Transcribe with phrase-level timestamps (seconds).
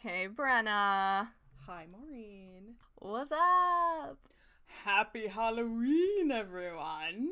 [0.00, 1.28] Hey, Brenna.
[1.66, 2.76] Hi, Maureen.
[2.96, 4.18] What's up?
[4.84, 7.30] Happy Halloween, everyone.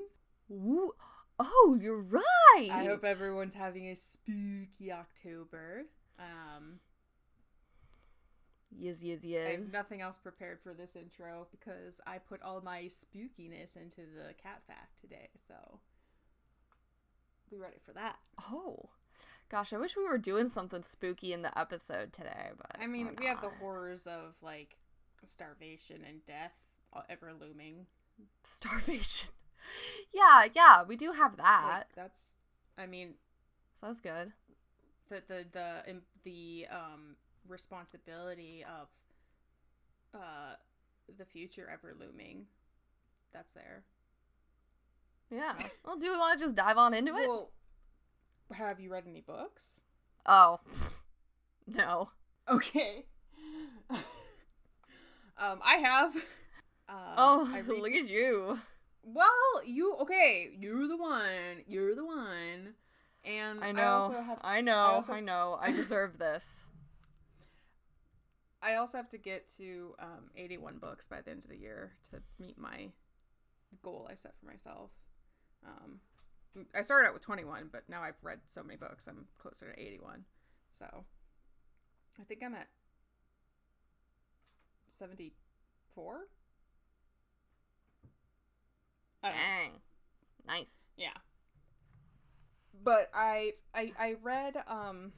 [0.51, 0.91] Ooh.
[1.39, 2.71] Oh, you're right.
[2.73, 5.85] I hope everyone's having a spooky October.
[6.19, 6.81] Um,
[8.79, 9.47] Yes, yes, yes.
[9.49, 14.01] I have nothing else prepared for this intro because I put all my spookiness into
[14.01, 15.79] the cat fact today, so
[17.51, 18.17] be ready for that.
[18.53, 18.91] Oh,
[19.51, 23.15] gosh, I wish we were doing something spooky in the episode today, but I mean,
[23.19, 24.77] we're have the horrors of like
[25.25, 26.55] starvation and death
[26.93, 27.87] uh, ever looming.
[28.45, 29.31] starvation.
[30.13, 31.67] yeah, yeah, we do have that.
[31.79, 32.37] Like, that's,
[32.79, 33.15] I mean,
[33.81, 34.33] so that's good.
[35.09, 37.17] the the the the um
[37.49, 38.89] responsibility of
[40.15, 40.55] uh
[41.17, 42.47] the future ever looming
[43.33, 43.85] that's there
[45.31, 45.55] Yeah.
[45.85, 47.29] well, do we want to just dive on into it?
[47.29, 47.51] well
[48.53, 49.81] have you read any books
[50.27, 50.59] oh,
[51.67, 52.11] no.
[52.49, 53.05] okay
[53.91, 56.15] um i have
[56.89, 58.59] um, Oh, I look at you.
[59.03, 62.75] well you okay you're the one you're the one
[63.25, 63.83] and I i, know.
[63.83, 64.77] also have I know.
[64.77, 65.59] also- I know.
[65.61, 66.61] I deserve this.
[68.63, 71.93] I also have to get to um, 81 books by the end of the year
[72.11, 72.89] to meet my
[73.83, 74.91] goal I set for myself.
[75.67, 75.99] Um,
[76.75, 79.81] I started out with 21, but now I've read so many books, I'm closer to
[79.81, 80.25] 81.
[80.71, 80.87] So
[82.21, 82.69] I think I'm at
[84.89, 86.27] 74.
[89.23, 89.43] I don't know.
[89.43, 89.73] Dang.
[90.47, 90.87] Nice.
[90.97, 91.09] Yeah.
[92.83, 95.13] But I I I read um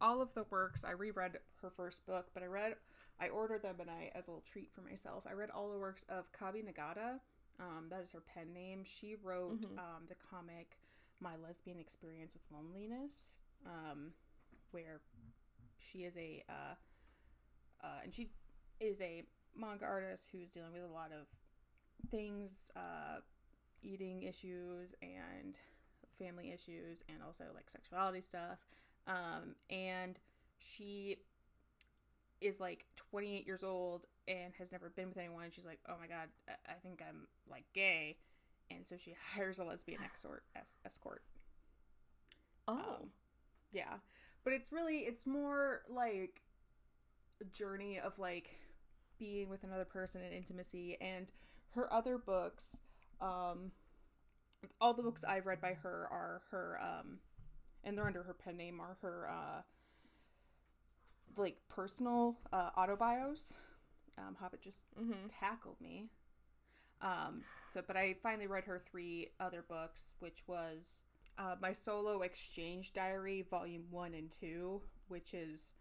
[0.00, 0.84] all of the works.
[0.84, 2.74] I reread her first book, but I read
[3.20, 5.24] I ordered them and I as a little treat for myself.
[5.28, 7.20] I read all the works of Kabi Nagata.
[7.62, 8.82] Um, that is her pen name.
[8.84, 9.78] She wrote Mhm.
[9.78, 10.78] um, the comic
[11.20, 14.12] My Lesbian Experience with Loneliness, um,
[14.72, 15.00] where
[15.78, 16.74] she is a uh,
[17.82, 18.30] uh, and she
[18.80, 21.28] is a manga artist who's dealing with a lot of
[22.10, 23.20] things, uh,
[23.82, 25.58] eating issues and
[26.18, 28.58] family issues, and also like sexuality stuff.
[29.06, 30.18] Um, and
[30.58, 31.18] she
[32.42, 35.50] is like 28 years old and has never been with anyone.
[35.50, 38.18] She's like, oh my god, I- I think I'm like gay,
[38.70, 40.44] and so she hires a lesbian escort.
[40.56, 41.22] Es- escort.
[42.68, 42.74] Oh.
[42.74, 43.08] Um,
[43.72, 43.94] yeah,
[44.44, 46.42] but it's really it's more like
[47.40, 48.50] a journey of like
[49.18, 51.30] being with another person in intimacy and
[51.70, 52.82] her other books
[53.20, 53.70] um
[54.80, 57.18] all the books I've read by her are her um
[57.84, 59.62] and they're under her pen name are her uh
[61.36, 63.56] like personal uh autobios
[64.18, 65.28] um Hobbit just mm-hmm.
[65.40, 66.08] tackled me.
[67.00, 71.04] Um, so, but I finally read her three other books, which was
[71.36, 75.74] uh, my solo exchange diary, volume one and two, which is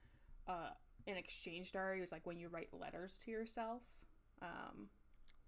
[0.47, 0.71] uh,
[1.05, 1.99] an exchange diary.
[1.99, 3.83] It was like when you write letters to yourself.
[4.41, 4.89] Um,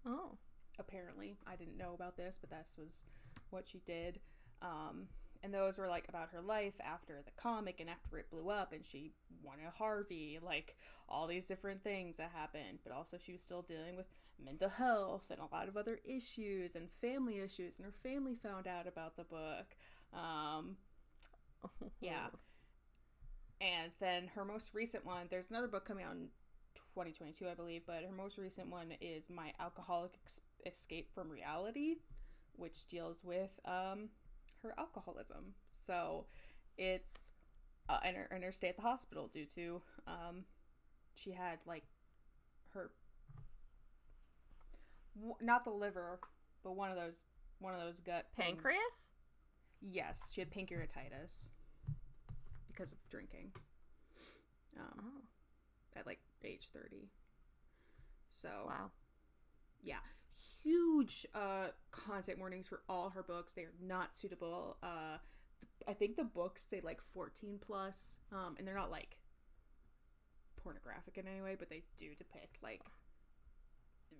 [0.06, 0.38] Oh.
[0.78, 3.04] apparently, I didn't know about this, but this was
[3.50, 4.20] what she did.
[4.62, 5.08] Um,
[5.44, 8.72] and those were like about her life after the comic and after it blew up,
[8.72, 9.12] and she
[9.44, 10.76] wanted Harvey, like
[11.08, 12.78] all these different things that happened.
[12.82, 14.06] But also, she was still dealing with
[14.44, 18.66] mental health and a lot of other issues and family issues, and her family found
[18.66, 19.76] out about the book.
[20.12, 20.76] Um,
[22.00, 22.28] Yeah.
[23.60, 26.28] and then her most recent one, there's another book coming out in
[26.94, 31.96] 2022, I believe, but her most recent one is My Alcoholic Ex- Escape from Reality,
[32.56, 34.08] which deals with um,
[34.64, 35.54] her alcoholism.
[35.68, 36.26] So
[36.76, 37.32] it's
[37.88, 40.44] uh, and, her, and her stay at the hospital due to um,
[41.14, 41.84] she had like
[42.72, 42.90] her
[45.16, 46.18] w- not the liver,
[46.62, 47.24] but one of those
[47.60, 48.26] one of those gut.
[48.36, 49.08] Pancreas?
[49.80, 51.50] Yes, she had pancreatitis
[52.68, 53.52] because of drinking.
[54.78, 55.20] Um, Oh.
[56.00, 57.08] at like age 30.
[58.32, 58.90] So, Wow.
[59.82, 60.00] yeah.
[60.62, 63.52] Huge uh content warnings for all her books.
[63.52, 64.76] They are not suitable.
[64.82, 65.18] Uh
[65.86, 69.16] I think the books say like 14 plus um and they're not like
[70.56, 72.80] pornographic in any way, but they do depict like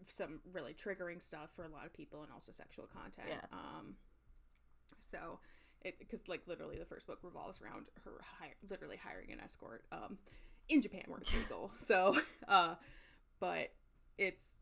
[0.07, 3.29] some really triggering stuff for a lot of people and also sexual content.
[3.29, 3.47] Yeah.
[3.53, 3.95] Um
[5.01, 5.39] so
[5.83, 9.85] it because like literally the first book revolves around her hire, literally hiring an escort
[9.93, 10.19] um
[10.69, 11.71] in Japan where it's legal.
[11.77, 12.15] so
[12.49, 12.75] uh
[13.41, 13.73] but
[14.19, 14.59] it's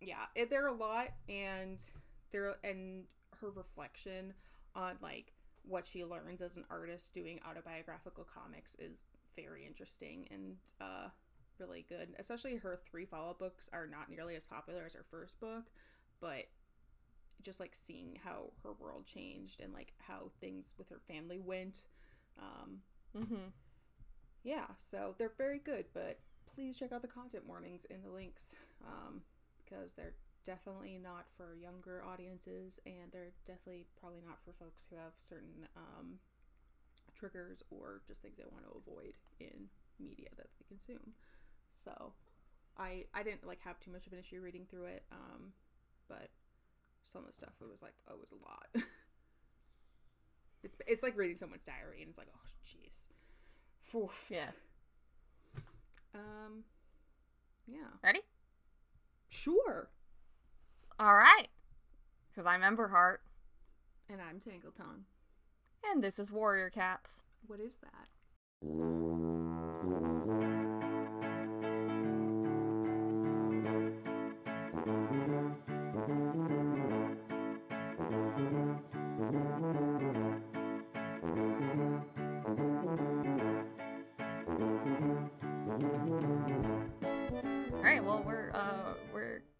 [0.00, 1.78] yeah, it, there are a lot and
[2.32, 3.04] there and
[3.40, 4.32] her reflection
[4.74, 5.32] on like
[5.66, 9.02] what she learns as an artist doing autobiographical comics is
[9.36, 11.08] very interesting and uh
[11.58, 12.08] really good.
[12.18, 15.64] Especially her three follow-up books are not nearly as popular as her first book,
[16.20, 16.44] but
[17.42, 21.82] just like seeing how her world changed and like how things with her family went.
[22.38, 22.78] Um
[23.16, 23.48] Mm-hmm.
[24.42, 26.18] yeah, so they're very good, but
[26.54, 28.56] please check out the content warnings in the links
[28.86, 29.22] um,
[29.68, 34.96] because they're definitely not for younger audiences and they're definitely probably not for folks who
[34.96, 36.18] have certain um,
[37.14, 39.68] triggers or just things they want to avoid in
[40.00, 41.12] media that they consume.
[41.72, 42.12] So
[42.78, 45.52] I I didn't like have too much of an issue reading through it, um,
[46.08, 46.30] but
[47.04, 48.68] some of the stuff it was like oh it was a lot.
[50.62, 53.08] it's it's like reading someone's diary and it's like oh jeez.
[54.30, 54.50] Yeah.
[56.14, 56.64] Um.
[57.66, 57.88] Yeah.
[58.02, 58.20] Ready?
[59.28, 59.90] Sure.
[60.98, 61.48] All right.
[62.30, 63.20] Because I'm Ember Heart,
[64.10, 65.04] And I'm Tangle Tongue.
[65.84, 67.22] and this is Warrior Cats.
[67.46, 68.08] What is that?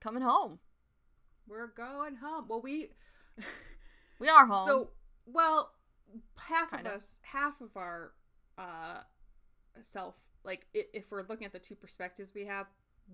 [0.00, 0.58] Coming home.
[1.48, 2.44] We're going home.
[2.48, 2.90] Well, we.
[4.18, 4.66] We are home.
[4.66, 4.90] So,
[5.26, 5.70] well,
[6.48, 6.98] half Kind of of.
[6.98, 8.12] us, half of our
[8.56, 9.00] uh
[9.82, 12.66] self, like if we're looking at the two perspectives we have,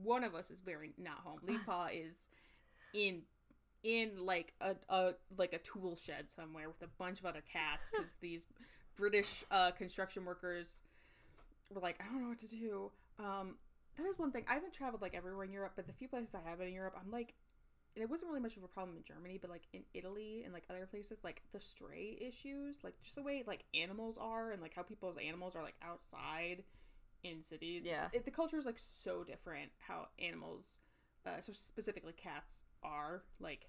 [0.02, 1.38] one of us is very not home.
[1.46, 2.28] Leafpaw is
[2.94, 3.22] in
[3.82, 7.90] in like a, a like a tool shed somewhere with a bunch of other cats
[7.92, 8.46] because these
[8.96, 10.82] British uh construction workers
[11.70, 12.90] were like, I don't know what to do.
[13.19, 13.56] Um,
[13.96, 14.44] that is one thing.
[14.49, 16.75] I haven't traveled like everywhere in Europe, but the few places I have been in
[16.75, 17.35] Europe, I'm like,
[17.94, 20.52] and it wasn't really much of a problem in Germany, but like in Italy and
[20.52, 24.61] like other places, like the stray issues, like just the way like animals are and
[24.61, 26.64] like how people's animals are like outside
[27.23, 27.85] in cities.
[27.87, 28.08] Yeah.
[28.12, 29.70] it, the culture is like so different.
[29.79, 30.79] How animals,
[31.25, 33.69] uh, so specifically cats, are like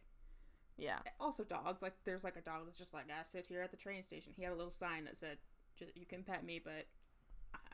[0.78, 1.00] yeah.
[1.20, 1.82] also dogs.
[1.82, 4.34] Like there's like a dog that's just like I sit here at the train station.
[4.36, 5.38] He had a little sign that said,
[5.78, 6.88] "J- "You can pet me, but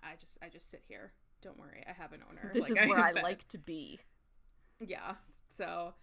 [0.03, 1.13] I just I just sit here.
[1.41, 3.99] Don't worry, I have an owner." This Like, is where I like to be.
[4.79, 5.15] yeah.
[5.49, 5.93] So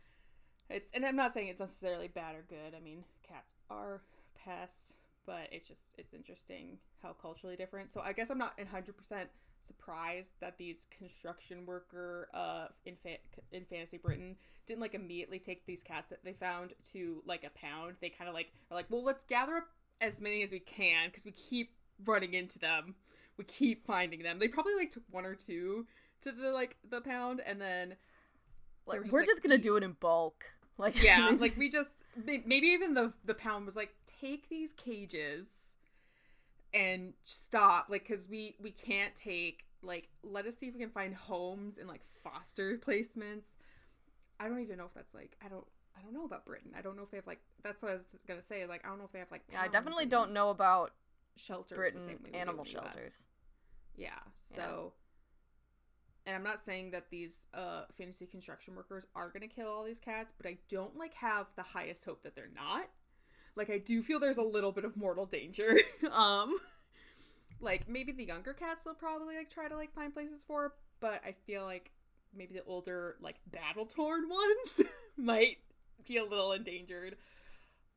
[0.70, 2.74] it's and I'm not saying it's necessarily bad or good.
[2.76, 4.02] I mean, cats are
[4.34, 4.94] pests,
[5.26, 7.90] but it's just it's interesting how culturally different.
[7.90, 9.26] So I guess I'm not 100%
[9.60, 13.18] surprised that these construction worker uh in fa-
[13.52, 14.36] in fantasy Britain
[14.66, 17.96] didn't like immediately take these cats that they found to like a pound.
[18.00, 19.68] They kind of like are like, "Well, let's gather up
[20.00, 21.70] as many as we can because we keep
[22.04, 22.94] running into them.
[23.38, 25.86] We keep finding them." They probably like took one or two
[26.22, 27.94] to the like the pound and then
[28.86, 30.44] Like, just we're like, just gonna "We- do it in bulk.
[30.76, 35.76] Like yeah like we just maybe even the the pound was like take these cages
[36.74, 40.90] and stop like because we we can't take like let us see if we can
[40.90, 43.56] find homes and like foster placements
[44.38, 45.64] i don't even know if that's like i don't
[45.96, 47.94] i don't know about britain i don't know if they have like that's what i
[47.94, 50.32] was gonna say like i don't know if they have like yeah, I definitely don't
[50.32, 50.92] know about
[51.38, 52.84] shelters the Britain same way we do animal in the US.
[52.84, 53.24] shelters.
[53.96, 54.10] Yeah.
[54.36, 54.92] So
[56.26, 59.84] and I'm not saying that these uh fantasy construction workers are going to kill all
[59.84, 62.88] these cats, but I don't like have the highest hope that they're not.
[63.56, 65.78] Like I do feel there's a little bit of mortal danger.
[66.12, 66.56] um
[67.60, 71.20] like maybe the younger cats they'll probably like try to like find places for, but
[71.24, 71.90] I feel like
[72.36, 74.82] maybe the older like battle torn ones
[75.16, 75.58] might
[76.06, 77.16] be a little endangered.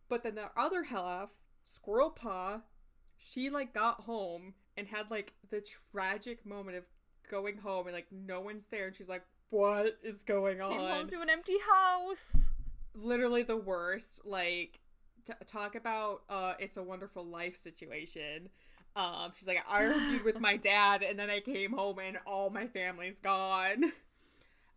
[0.09, 1.29] But then the other half,
[1.63, 2.61] Squirrel Paw,
[3.23, 6.83] she like got home and had like the tragic moment of
[7.29, 10.79] going home and like no one's there and she's like what is going Came home
[10.81, 11.07] on?
[11.07, 12.35] to an empty house.
[12.95, 14.79] literally the worst like
[15.25, 18.49] t- talk about uh it's a wonderful life situation.
[18.95, 22.49] Um she's like i argued with my dad and then i came home and all
[22.49, 23.91] my family's gone.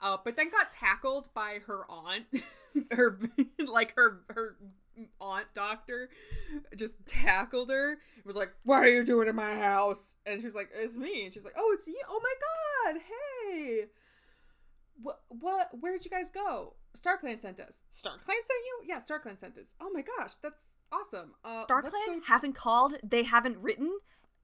[0.02, 2.26] Uh but then got tackled by her aunt
[2.92, 3.18] her
[3.66, 4.56] like her her
[5.20, 6.08] aunt doctor
[6.76, 10.54] just tackled her was like what are you doing in my house and she was
[10.54, 13.84] like it's me and she's like oh it's you oh my god hey
[15.02, 17.84] what what where'd you guys go star clan sent us.
[17.90, 18.88] star clan sent you?
[18.88, 19.74] Yeah, star clan sent us.
[19.80, 21.34] Oh my gosh, that's awesome.
[21.44, 22.94] Uh, let's StarClan go- hasn't called.
[23.02, 23.90] They haven't written,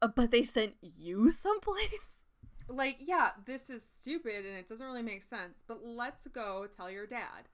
[0.02, 2.22] uh, but they sent you someplace.
[2.68, 5.64] like, yeah, this is stupid and it doesn't really make sense.
[5.66, 7.48] But let's go tell your dad.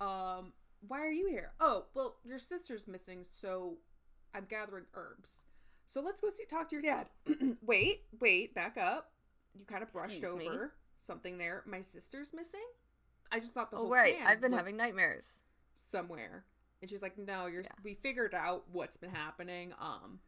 [0.00, 0.52] Um,
[0.86, 1.52] why are you here?
[1.60, 3.78] Oh, well, your sister's missing, so
[4.34, 5.44] I'm gathering herbs.
[5.86, 7.06] So let's go see talk to your dad.
[7.62, 9.12] wait, wait, back up.
[9.54, 10.48] You kind of brushed Excuse me?
[10.48, 11.62] over something there.
[11.66, 12.64] My sister's missing.
[13.30, 15.38] I just thought the Oh whole right, plan I've been having nightmares.
[15.74, 16.44] somewhere.
[16.80, 17.62] And she's like, "No, you're.
[17.62, 17.68] Yeah.
[17.84, 19.72] We figured out what's been happening.
[19.80, 20.18] Um,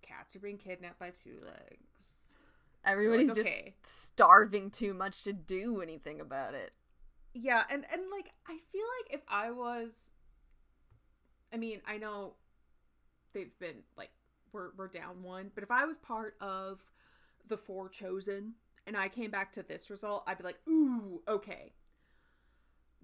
[0.00, 2.14] cats are being kidnapped by two legs.
[2.84, 3.74] Everybody's okay.
[3.82, 6.72] just starving too much to do anything about it.
[7.34, 10.12] Yeah, and and like I feel like if I was,
[11.52, 12.34] I mean, I know
[13.34, 14.10] they've been like
[14.52, 16.82] we're we're down one, but if I was part of
[17.48, 18.54] the four chosen
[18.86, 21.72] and I came back to this result, I'd be like, ooh, okay.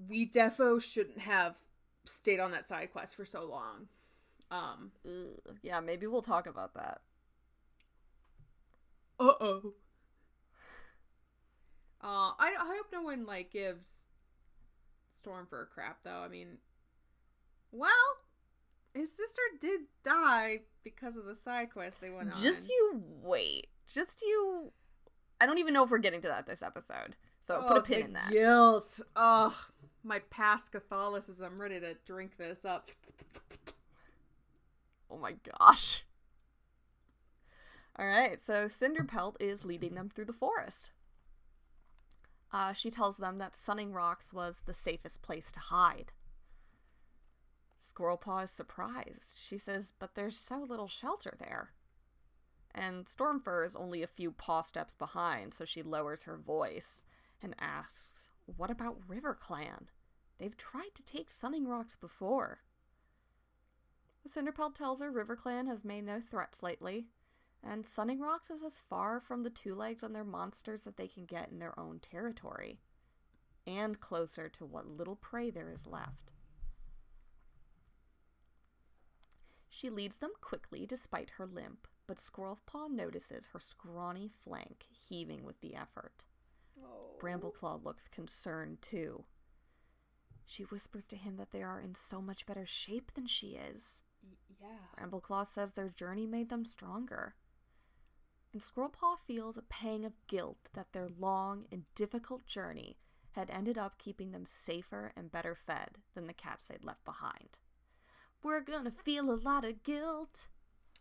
[0.08, 1.58] We defo shouldn't have
[2.04, 3.88] stayed on that side quest for so long.
[4.50, 4.92] Um.
[5.62, 7.00] Yeah, maybe we'll talk about that.
[9.20, 9.75] uh oh.
[12.00, 14.08] Uh I, I hope no one like gives
[15.22, 16.20] Stormfur a crap though.
[16.25, 16.58] I mean
[17.70, 17.90] well,
[18.94, 22.40] his sister did die because of the side quest they went on.
[22.40, 23.68] Just you wait.
[23.92, 24.72] Just you.
[25.40, 27.16] I don't even know if we're getting to that this episode.
[27.46, 28.30] So put Oh, a pin the in that.
[28.30, 29.00] Guilt.
[29.16, 29.52] Ugh.
[30.04, 32.90] My past Catholicism ready to drink this up.
[35.10, 36.04] Oh my gosh.
[37.98, 40.92] All right, so Cinderpelt is leading them through the forest.
[42.52, 46.12] Uh, she tells them that Sunning Rocks was the safest place to hide.
[47.80, 49.36] Squirrelpaw is surprised.
[49.36, 51.72] She says, but there's so little shelter there.
[52.74, 57.04] And Stormfur is only a few paw steps behind, so she lowers her voice
[57.42, 59.88] and asks, What about River Clan?
[60.38, 62.60] They've tried to take Sunning Rocks before.
[64.26, 67.06] Cinderpelt tells her River Clan has made no threats lately,
[67.62, 71.08] and Sunning Rocks is as far from the two legs and their monsters that they
[71.08, 72.78] can get in their own territory,
[73.66, 76.32] and closer to what little prey there is left.
[79.68, 85.60] She leads them quickly despite her limp, but Squirrelpaw notices her scrawny flank heaving with
[85.60, 86.24] the effort.
[86.82, 87.16] Oh.
[87.20, 89.24] Brambleclaw looks concerned too.
[90.46, 94.02] She whispers to him that they are in so much better shape than she is.
[94.60, 94.68] Yeah.
[94.98, 97.34] Brambleclaw says their journey made them stronger.
[98.52, 102.98] And Squirrelpaw feels a pang of guilt that their long and difficult journey
[103.32, 107.58] had ended up keeping them safer and better fed than the cats they'd left behind.
[108.42, 110.48] We're gonna feel a lot of guilt.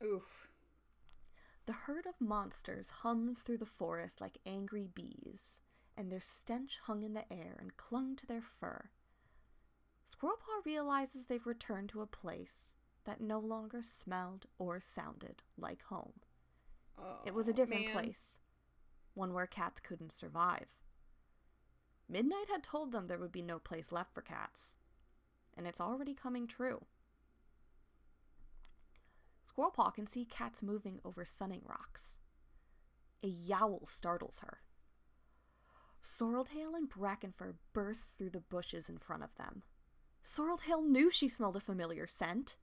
[0.04, 0.50] Oof.
[1.66, 5.62] The herd of monsters hummed through the forest like angry bees,
[5.96, 8.90] and their stench hung in the air and clung to their fur.
[10.06, 12.74] Squirrelpaw realizes they've returned to a place
[13.04, 16.22] that no longer smelled or sounded like home.
[17.26, 17.94] It was a Oh, different man.
[17.94, 18.40] place,
[19.14, 20.68] one where cats couldn't survive.
[22.10, 24.78] Midnight had told them there would be no place left for cats,
[25.56, 26.86] and it's already coming true.
[29.48, 32.20] Squirrelpaw can see cats moving over sunning rocks.
[33.24, 34.62] A yowl startles her.
[36.04, 39.64] Sorreltail and Brackenfur burst through the bushes in front of them.
[40.24, 42.56] Sorreltail knew she smelled a familiar scent.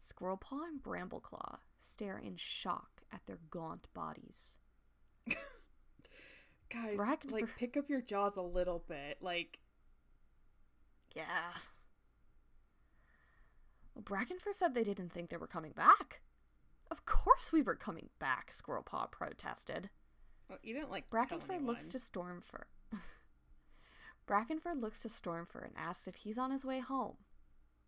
[0.00, 4.56] Squirrelpaw and Brambleclaw stare in shock at their gaunt bodies.
[6.72, 9.18] Guys, Bracken like for- pick up your jaws a little bit.
[9.20, 9.58] Like
[11.14, 11.24] Yeah.
[13.94, 16.22] Well, Brackenfur said they didn't think they were coming back.
[16.90, 19.90] Of course we were coming back, Squirrelpaw protested.
[20.48, 22.64] well, you didn't like Brackenfur looks to Stormfur.
[24.26, 27.16] Brackenfur looks to Stormfur and asks if he's on his way home.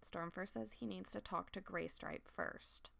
[0.04, 2.90] Stormfur says he needs to talk to Graystripe first.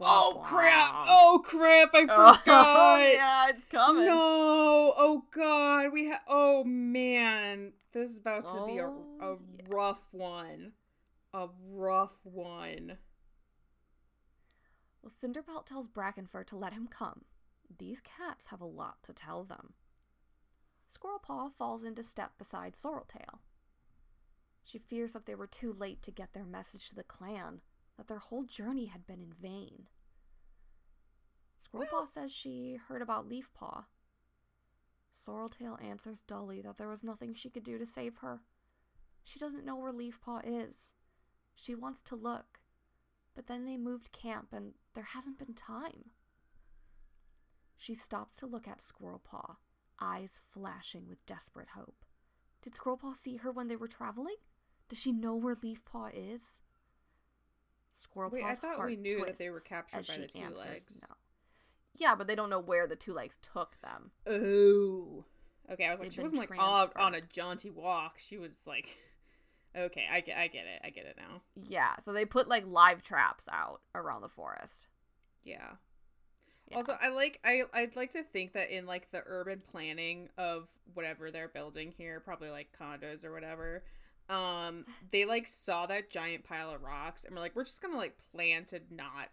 [0.00, 0.94] Oh, oh crap!
[1.08, 1.90] Oh crap!
[1.94, 2.42] I oh, forgot.
[2.46, 4.06] Oh, yeah, it's coming.
[4.06, 4.92] No!
[4.96, 6.20] Oh god, we have.
[6.28, 9.64] Oh man, this is about to be a, oh, a Oh, yeah.
[9.68, 10.72] rough one.
[11.32, 12.98] A rough one.
[15.02, 17.22] Well, Cinderpelt tells Brackenfur to let him come.
[17.78, 19.74] These cats have a lot to tell them.
[20.90, 23.38] Squirrelpaw falls into step beside Sorreltail.
[24.64, 27.60] She fears that they were too late to get their message to the clan,
[28.00, 29.86] that their whole journey had been in vain.
[31.62, 33.84] Squirrelpaw says she heard about Leafpaw.
[35.14, 38.40] Sorreltail answers dully that there was nothing she could do to save her.
[39.22, 40.94] She doesn't know where Leafpaw is.
[41.54, 42.60] She wants to look,
[43.34, 46.12] but then they moved camp and there hasn't been time.
[47.76, 49.56] She stops to look at Squirrelpaw,
[50.00, 52.06] eyes flashing with desperate hope.
[52.62, 54.36] Did Squirrelpaw see her when they were traveling?
[54.88, 56.56] Does she know where Leafpaw is?
[58.00, 61.06] Squirrelpaw's Wait, I thought we knew that they were captured by the two answers legs.
[61.08, 61.14] no.
[61.96, 64.10] Yeah, but they don't know where the two legs took them.
[64.26, 65.24] Oh.
[65.70, 68.18] Okay, I was like, They've she wasn't like on, on a jaunty walk.
[68.18, 68.96] She was like,
[69.76, 71.42] okay, I get, I get it, I get it now.
[71.62, 74.88] Yeah, so they put like live traps out around the forest.
[75.44, 75.72] Yeah.
[76.70, 76.76] Yeah.
[76.76, 80.68] Also, I like I I'd like to think that in like the urban planning of
[80.94, 83.82] whatever they're building here, probably like condos or whatever,
[84.30, 87.96] um, they like saw that giant pile of rocks and were like, we're just gonna
[87.96, 89.30] like plan to not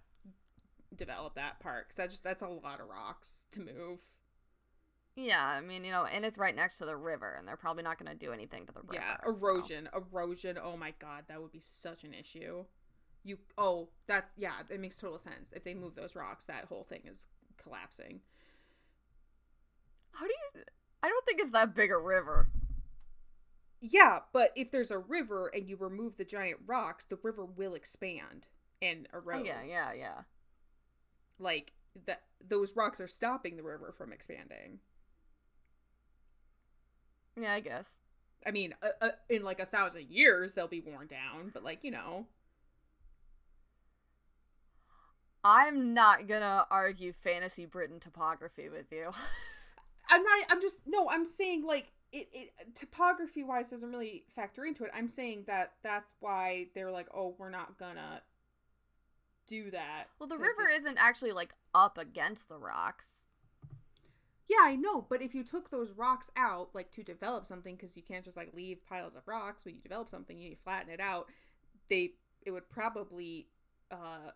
[0.95, 3.99] develop that part because that's just that's a lot of rocks to move.
[5.15, 7.81] Yeah, I mean, you know, and it's right next to the river, and they're probably
[7.81, 8.93] not to do anything to the river.
[8.93, 10.57] yeah, so- erosion, erosion.
[10.63, 12.65] Oh my god, that would be such an issue.
[13.23, 15.51] You oh that yeah, it makes total sense.
[15.53, 17.27] If they move those rocks, that whole thing is
[17.57, 18.21] collapsing.
[20.11, 20.63] How do you?
[21.03, 22.47] I don't think it's that big a river.
[23.79, 27.75] Yeah, but if there's a river and you remove the giant rocks, the river will
[27.75, 28.47] expand
[28.81, 29.45] and Oh, erode.
[29.45, 30.21] yeah, yeah, yeah.
[31.39, 31.73] Like
[32.05, 34.79] that those rocks are stopping the river from expanding.
[37.39, 37.97] Yeah, I guess.
[38.45, 41.79] I mean, uh, uh, in like a thousand years they'll be worn down, but like,
[41.83, 42.27] you know.
[45.43, 49.11] I'm not gonna argue fantasy Britain topography with you.
[50.09, 54.65] I'm not I'm just no, I'm saying like it, it topography wise doesn't really factor
[54.65, 54.91] into it.
[54.95, 58.21] I'm saying that that's why they're like, "Oh, we're not gonna
[59.47, 63.25] do that." well, the river isn't actually like up against the rocks.
[64.49, 67.97] Yeah, I know, but if you took those rocks out, like to develop something, because
[67.97, 70.61] you can't just like leave piles of rocks when you develop something, you need to
[70.61, 71.27] flatten it out.
[71.89, 72.11] They
[72.45, 73.47] it would probably
[73.91, 74.31] uh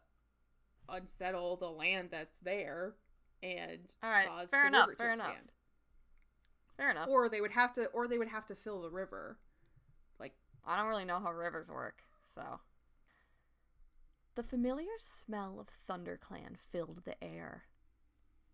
[0.90, 2.96] unsettle the land that's there
[3.42, 5.36] and All right, cause fair the enough, river fair to enough.
[6.82, 6.96] Expand.
[6.98, 7.10] Fair enough.
[7.10, 9.38] Or they would have to, or they would have to fill the river.
[10.20, 10.34] Like
[10.66, 12.04] I don't really know how rivers work,
[12.36, 12.60] so.
[14.36, 17.66] The familiar smell of ThunderClan filled the air,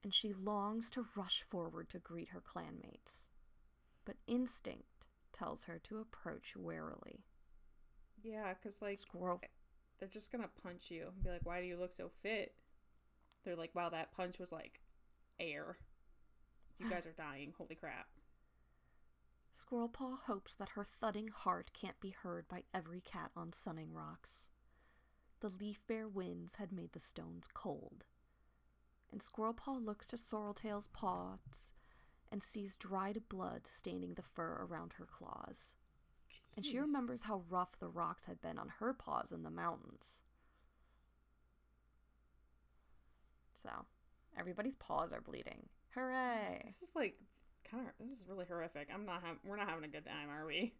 [0.03, 3.27] and she longs to rush forward to greet her clanmates.
[4.05, 7.25] But instinct tells her to approach warily.
[8.23, 9.41] yeah, because like Squirrel.
[9.99, 12.55] they're just gonna punch you and be like, "Why do you look so fit?"
[13.43, 14.81] They're like, "Wow, that punch was like
[15.39, 15.77] air.
[16.79, 17.53] You guys are dying.
[17.57, 18.07] Holy crap!"
[19.57, 24.49] Squirrelpaw hopes that her thudding heart can't be heard by every cat on Sunning Rocks.
[25.39, 28.05] The leaf-bare winds had made the stones cold.
[29.11, 31.73] And Squirrelpaw looks to Sorreltail's paws
[32.31, 35.75] and sees dried blood staining the fur around her claws.
[36.55, 40.21] And she remembers how rough the rocks had been on her paws in the mountains.
[43.53, 43.69] So,
[44.37, 45.69] everybody's paws are bleeding.
[45.93, 46.61] Hooray!
[46.65, 47.15] This is like
[47.69, 48.07] kind of.
[48.07, 48.89] This is really horrific.
[48.93, 49.21] I'm not.
[49.23, 50.73] Ha- we're not having a good time, are we?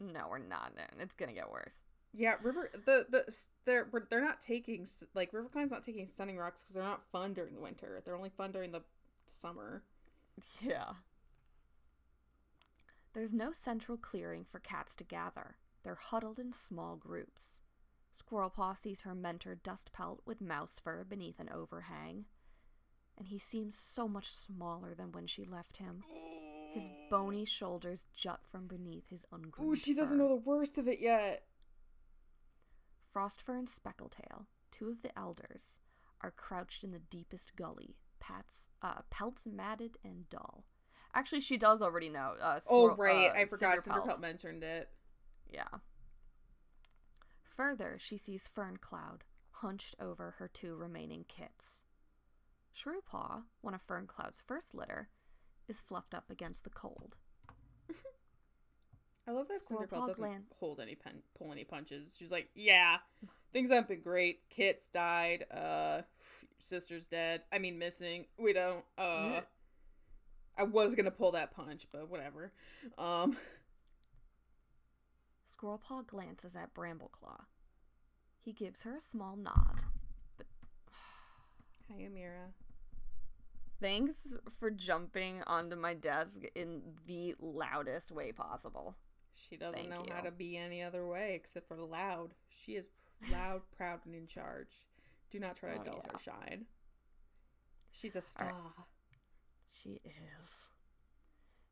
[0.00, 0.72] No, we're not.
[1.00, 1.74] It's gonna get worse.
[2.14, 2.70] Yeah, River.
[2.72, 3.24] The the
[3.64, 7.54] they're they're not taking like RiverClan's not taking Sunning Rocks because they're not fun during
[7.54, 8.00] the winter.
[8.04, 8.82] They're only fun during the
[9.26, 9.82] summer.
[10.60, 10.92] Yeah.
[13.12, 15.56] There's no central clearing for cats to gather.
[15.82, 17.60] They're huddled in small groups.
[18.16, 22.26] Squirrelpaw sees her mentor Dustpelt with Mousefur beneath an overhang,
[23.18, 26.02] and he seems so much smaller than when she left him.
[26.72, 30.22] His bony shoulders jut from beneath his ungroomed Ooh, she doesn't fur.
[30.24, 31.42] know the worst of it yet.
[33.14, 35.78] Frostfur and Speckletail, two of the elders,
[36.20, 40.64] are crouched in the deepest gully, pats, uh, pelts matted and dull.
[41.14, 42.34] Actually, she does already know.
[42.40, 43.78] Uh, Oh right, uh, I forgot.
[43.78, 44.04] Cinderpelt.
[44.06, 44.90] Cinderpelt mentioned it.
[45.50, 45.64] Yeah.
[47.56, 51.82] Further, she sees Ferncloud hunched over her two remaining kits.
[52.82, 55.08] Shrewpaw, one of Ferncloud's first litter,
[55.66, 57.16] is fluffed up against the cold.
[59.26, 62.14] I love that Squirrel Cinderpelt Paw doesn't Glan- hold any pen, pull any punches.
[62.18, 62.96] She's like, yeah,
[63.52, 64.48] things haven't been great.
[64.48, 65.44] Kit's died.
[65.50, 66.02] Uh,
[66.58, 67.42] sister's dead.
[67.52, 68.26] I mean, missing.
[68.38, 68.84] We don't.
[68.96, 69.40] Uh, Yeah.
[70.56, 72.52] I was gonna pull that punch, but whatever.
[72.96, 73.36] Um,
[75.52, 77.44] Squirrelpaw glances at Brambleclaw.
[78.40, 79.82] He gives her a small nod.
[81.88, 82.52] hi Amira.
[83.80, 88.96] Thanks for jumping onto my desk in the loudest way possible.
[89.34, 92.34] She doesn't Thank know how to be any other way except for loud.
[92.48, 92.90] She is
[93.30, 94.82] loud, proud, and in charge.
[95.30, 96.12] Do not try to Oh, dull yeah.
[96.12, 96.66] her shine.
[97.92, 98.52] She's a star.
[99.70, 100.68] She is.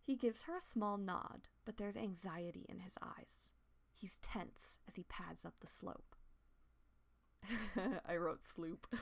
[0.01, 3.51] He gives her a small nod, but there's anxiety in his eyes.
[3.93, 6.15] He's tense as he pads up the slope.
[8.09, 8.87] I wrote sloop.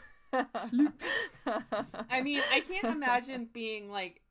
[0.69, 1.01] Sloop.
[2.11, 4.23] I mean, I can't imagine being like,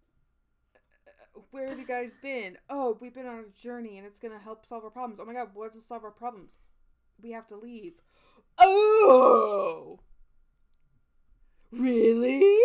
[1.08, 2.58] "Uh, where have you guys been?
[2.70, 5.20] Oh, we've been on a journey and it's gonna help solve our problems.
[5.20, 6.60] Oh my god, what does solve our problems?
[7.22, 8.02] We have to leave.
[8.58, 10.00] Oh!
[11.72, 12.60] Really?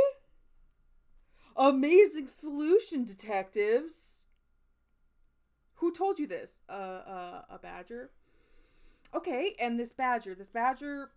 [1.56, 4.26] Amazing solution, detectives.
[5.76, 6.62] Who told you this?
[6.68, 8.10] Uh, uh, a badger?
[9.14, 11.10] Okay, and this badger, this badger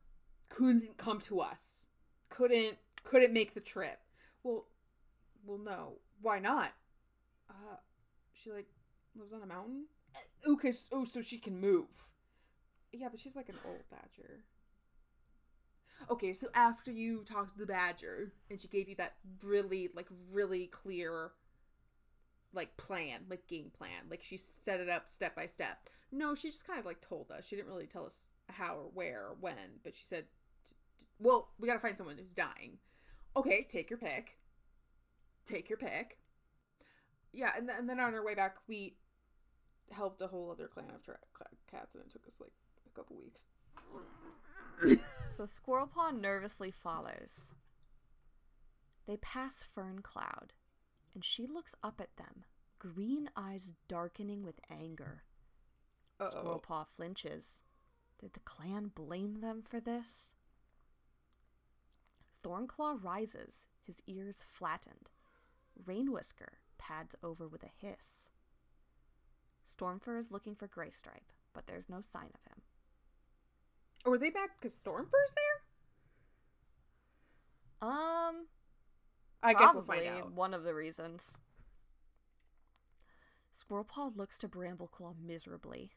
[0.49, 1.87] couldn't come to us.
[2.31, 3.99] Couldn't couldn't make the trip.
[4.43, 4.65] Well,
[5.45, 5.99] well, no.
[6.21, 6.71] Why not?
[7.49, 7.77] Uh,
[8.33, 8.67] she like
[9.15, 9.85] lives on a mountain.
[10.47, 11.87] Okay, s- oh, so she can move.
[12.91, 14.45] Yeah, but she's like an old badger.
[16.09, 19.13] Okay, so after you talked to the badger and she gave you that
[19.43, 21.31] really, like, really clear,
[22.53, 25.77] like, plan, like, game plan, like, she set it up step by step.
[26.11, 27.47] No, she just kind of, like, told us.
[27.47, 30.25] She didn't really tell us how or where or when, but she said,
[31.21, 32.77] well, we gotta find someone who's dying.
[33.35, 34.37] okay, take your pick.
[35.45, 36.17] Take your pick.
[37.33, 38.97] Yeah, and, th- and then on our way back, we
[39.91, 41.17] helped a whole other clan of tra-
[41.69, 42.51] cats, and it took us like
[42.85, 43.49] a couple weeks.
[45.37, 47.51] so Squirrelpaw nervously follows.
[49.07, 50.53] They pass Fern Cloud,
[51.13, 52.45] and she looks up at them,
[52.79, 55.23] green eyes darkening with anger.
[56.19, 56.61] Uh-oh.
[56.69, 57.63] Squirrelpaw flinches.
[58.19, 60.35] Did the clan blame them for this?
[62.43, 65.09] Thornclaw rises, his ears flattened.
[65.85, 68.27] Rainwhisker pads over with a hiss.
[69.67, 72.61] Stormfur is looking for Graystripe, but there's no sign of him.
[74.05, 75.33] Were they back because Stormfur's
[77.81, 77.89] there?
[77.89, 78.47] Um,
[79.41, 80.31] I guess we'll find out.
[80.33, 81.37] One of the reasons.
[83.55, 85.91] Squirrelpaw looks to Brambleclaw miserably.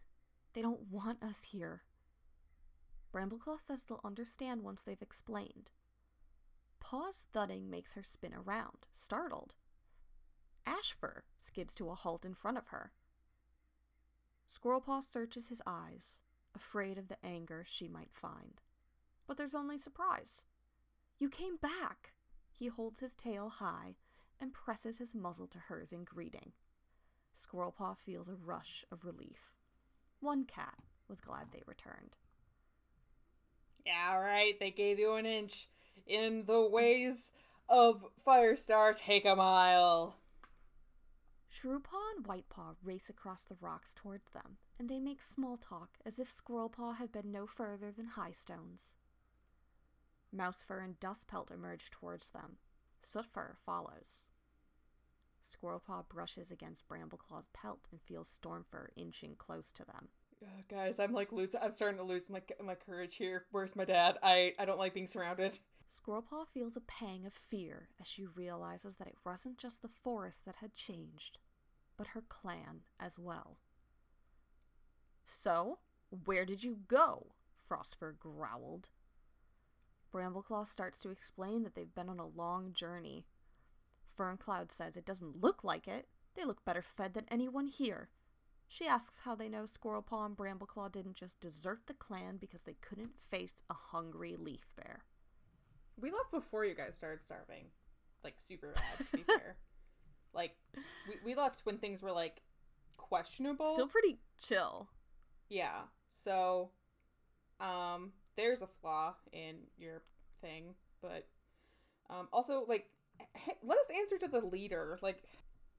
[0.54, 1.82] They don't want us here.
[3.12, 5.70] Brambleclaw says they'll understand once they've explained.
[6.84, 9.54] Paw's thudding makes her spin around, startled.
[10.66, 12.92] Ashfur skids to a halt in front of her.
[14.46, 16.18] Squirrelpaw searches his eyes,
[16.54, 18.60] afraid of the anger she might find.
[19.26, 20.44] But there's only surprise.
[21.18, 22.12] You came back!
[22.52, 23.96] He holds his tail high
[24.38, 26.52] and presses his muzzle to hers in greeting.
[27.34, 29.54] Squirrelpaw feels a rush of relief.
[30.20, 32.16] One cat was glad they returned.
[33.86, 34.58] Yeah, right.
[34.60, 35.68] They gave you an inch.
[36.06, 37.32] In the ways
[37.68, 40.16] of Firestar, take a mile.
[41.48, 46.18] Shrewpaw and Whitepaw race across the rocks towards them, and they make small talk as
[46.18, 48.94] if Squirrelpaw had been no further than Highstones.
[50.34, 52.56] Mousefur and Dustpelt emerge towards them.
[53.04, 54.28] Sootfur follows.
[55.48, 60.08] Squirrelpaw brushes against Brambleclaw's pelt and feels Stormfur inching close to them.
[60.42, 61.60] Uh, guys, I'm like losing.
[61.62, 63.44] I'm starting to lose my my courage here.
[63.52, 64.18] Where's my dad?
[64.22, 65.58] I I don't like being surrounded.
[65.94, 70.44] Squirrelpaw feels a pang of fear as she realizes that it wasn't just the forest
[70.44, 71.38] that had changed,
[71.96, 73.58] but her clan as well.
[75.24, 75.78] So,
[76.24, 77.34] where did you go?
[77.68, 78.88] Frostfur growled.
[80.12, 83.26] Brambleclaw starts to explain that they've been on a long journey.
[84.18, 86.08] Ferncloud says it doesn't look like it.
[86.34, 88.08] They look better fed than anyone here.
[88.66, 92.76] She asks how they know Squirrelpaw and Brambleclaw didn't just desert the clan because they
[92.80, 95.04] couldn't face a hungry leaf bear.
[96.00, 97.66] We left before you guys started starving.
[98.22, 99.56] Like, super bad, to be fair.
[100.32, 100.56] Like,
[101.08, 102.42] we, we left when things were, like,
[102.96, 103.74] questionable.
[103.74, 104.88] Still pretty chill.
[105.48, 105.82] Yeah.
[106.10, 106.70] So,
[107.60, 110.02] um, there's a flaw in your
[110.40, 111.26] thing, but,
[112.10, 112.86] um, also, like,
[113.34, 114.98] hey, let us answer to the leader.
[115.02, 115.22] Like,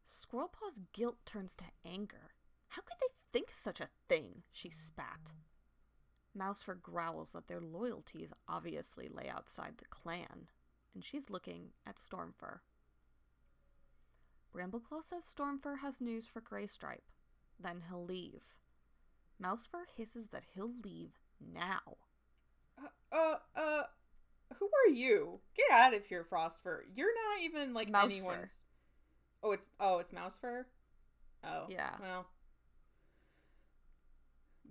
[0.09, 2.31] Squirrelpaw's guilt turns to anger.
[2.69, 4.43] How could they think such a thing?
[4.51, 5.33] She spat.
[6.37, 10.47] Mousefur growls that their loyalties obviously lay outside the clan,
[10.93, 12.59] and she's looking at Stormfur.
[14.55, 17.11] Brambleclaw says Stormfur has news for Graystripe.
[17.59, 18.43] Then he'll leave.
[19.41, 21.97] Mousefur hisses that he'll leave now.
[22.77, 23.83] Uh, uh, uh,
[24.59, 25.39] who are you?
[25.55, 26.81] Get out of here, Frostfur.
[26.95, 28.03] You're not even like Mousefur.
[28.05, 28.65] anyone's.
[29.43, 30.65] Oh, it's oh, it's Mousefur.
[31.43, 31.91] Oh, yeah.
[32.01, 32.25] Well,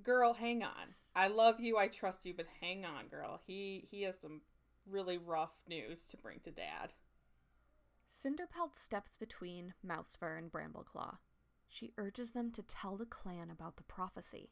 [0.02, 0.88] girl, hang on.
[1.14, 1.76] I love you.
[1.78, 3.40] I trust you, but hang on, girl.
[3.46, 4.42] He he has some
[4.86, 6.92] really rough news to bring to Dad.
[8.10, 11.16] Cinderpelt steps between Mousefur and Brambleclaw.
[11.68, 14.50] She urges them to tell the clan about the prophecy.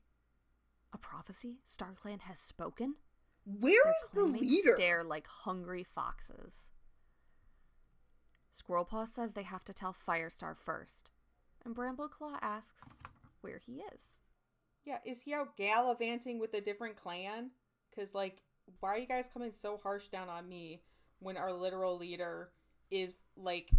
[0.93, 2.97] A prophecy StarClan has spoken?
[3.45, 4.75] Where Their is the leader?
[4.75, 6.69] Stare like hungry foxes.
[8.53, 11.11] Squirrelpaw says they have to tell Firestar first,
[11.65, 13.01] and Brambleclaw asks
[13.41, 14.19] where he is.
[14.85, 17.51] Yeah, is he out gallivanting with a different clan?
[17.91, 18.43] Because, like,
[18.81, 20.83] why are you guys coming so harsh down on me
[21.21, 22.51] when our literal leader
[22.91, 23.71] is, like,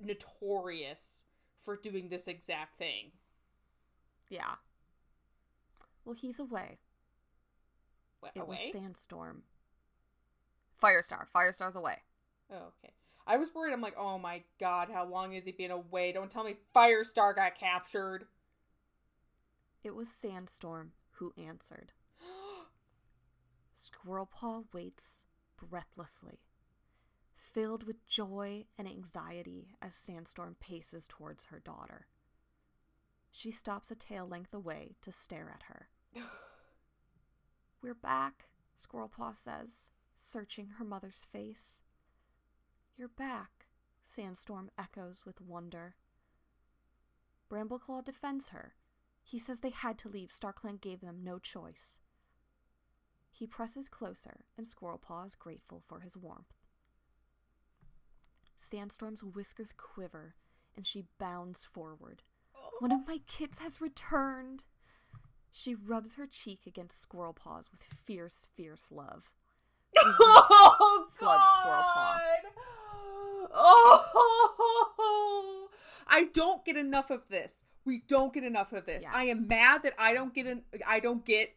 [0.00, 1.24] notorious
[1.62, 3.12] for doing this exact thing?
[4.28, 4.54] Yeah.
[6.04, 6.78] Well, he's away.
[8.20, 8.58] What, it away?
[8.62, 9.42] was Sandstorm.
[10.82, 11.26] Firestar.
[11.34, 11.98] Firestar's away.
[12.50, 12.92] Oh, okay.
[13.26, 13.72] I was worried.
[13.72, 16.12] I'm like, oh my god, how long has he been away?
[16.12, 18.24] Don't tell me Firestar got captured.
[19.84, 21.92] It was Sandstorm who answered.
[23.76, 25.24] Squirrelpaw waits
[25.56, 26.38] breathlessly,
[27.34, 32.06] filled with joy and anxiety as Sandstorm paces towards her daughter.
[33.32, 35.88] She stops a tail length away to stare at her.
[37.82, 41.80] We're back, Squirrelpaw says, searching her mother's face.
[42.96, 43.66] You're back,
[44.04, 45.96] Sandstorm echoes with wonder.
[47.50, 48.74] Brambleclaw defends her
[49.22, 50.30] he says they had to leave.
[50.30, 51.98] StarClan gave them no choice.
[53.30, 56.52] He presses closer, and Squirrelpaw is grateful for his warmth.
[58.58, 60.34] Sandstorm's whiskers quiver
[60.76, 62.22] and she bounds forward.
[62.78, 64.64] One of my kits has returned.
[65.50, 69.30] She rubs her cheek against Squirrelpaw's with fierce, fierce love.
[70.04, 71.08] Oh.
[71.20, 71.38] God!
[73.54, 74.54] Oh,
[76.12, 77.64] I don't get enough of this.
[77.84, 79.04] We don't get enough of this.
[79.12, 80.62] I am mad that I don't get an.
[80.86, 81.52] I don't get.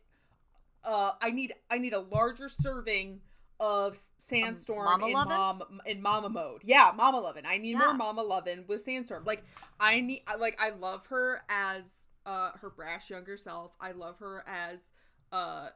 [0.84, 1.54] Uh, I need.
[1.70, 3.20] I need a larger serving
[3.60, 5.30] of Sandstorm Mama in Lovin'?
[5.38, 6.62] mom in Mama mode.
[6.64, 7.46] Yeah, Mama Lovin'.
[7.46, 7.80] I need Yeah.
[7.86, 9.24] more Mama Lovin' with Sandstorm.
[9.26, 9.44] Like
[9.80, 10.24] I need.
[10.40, 13.76] Like I love her as uh her brash younger self.
[13.80, 14.94] I love her as
[15.32, 15.70] uh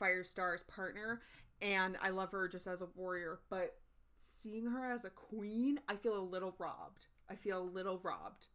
[0.00, 1.22] Firestar's partner,
[1.60, 3.40] and I love her just as a warrior.
[3.50, 3.74] But
[4.20, 7.06] seeing her as a queen, I feel a little robbed.
[7.28, 8.48] I feel a little robbed.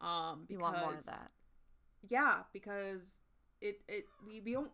[0.00, 1.30] Um, You want more of that.
[2.08, 3.18] yeah, because
[3.60, 4.70] it it we, we don't.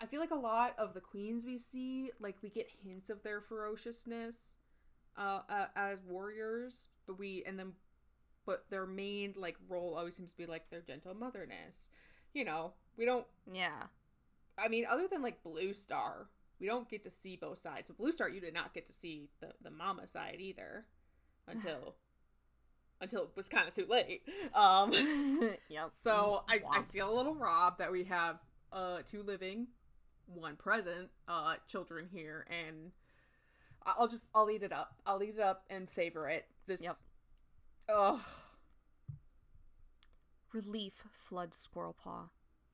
[0.00, 3.22] I feel like a lot of the queens we see, like we get hints of
[3.22, 4.58] their ferociousness,
[5.16, 7.72] uh, uh as warriors, but we and then,
[8.44, 11.88] but their main like role always seems to be like their gentle motherness.
[12.34, 13.84] You know, we don't Yeah.
[14.58, 17.88] I mean, other than like Blue Star, we don't get to see both sides.
[17.88, 20.86] But Blue Star, you did not get to see the the mama side either
[21.46, 21.94] until
[23.00, 24.22] until it was kind of too late.
[24.54, 24.92] Um,
[25.68, 25.92] yep.
[26.00, 28.38] so I, I feel a little robbed that we have
[28.72, 29.68] uh two living,
[30.26, 32.92] one present uh children here, and
[33.84, 34.94] I'll just I'll eat it up.
[35.06, 36.46] I'll eat it up and savor it.
[36.66, 36.82] This.
[36.82, 36.94] Yep.
[37.96, 38.20] Ugh.
[40.52, 42.30] Relief floods Squirrel Paw.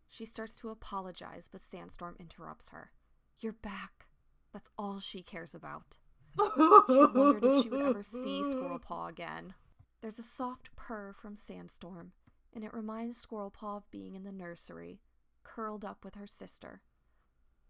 [0.08, 2.92] She starts to apologize, but Sandstorm interrupts her.
[3.38, 4.06] You're back.
[4.52, 5.96] That's all she cares about.
[6.38, 9.54] She wondered if she would ever see Squirrel Paw again.
[10.02, 12.10] There's a soft purr from Sandstorm,
[12.52, 15.00] and it reminds Squirrel Paw of being in the nursery,
[15.44, 16.82] curled up with her sister.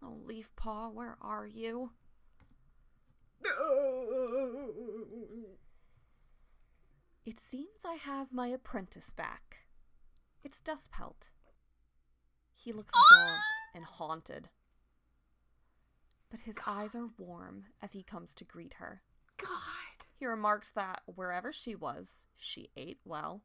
[0.01, 1.91] Oh, Leaf Paw, where are you?
[7.25, 9.59] It seems I have my apprentice back.
[10.43, 11.29] It's Dustpelt.
[12.53, 13.39] He looks gaunt
[13.73, 14.49] and haunted.
[16.29, 19.03] But his eyes are warm as he comes to greet her.
[19.37, 19.92] God.
[20.19, 23.41] He remarks that wherever she was, she ate well.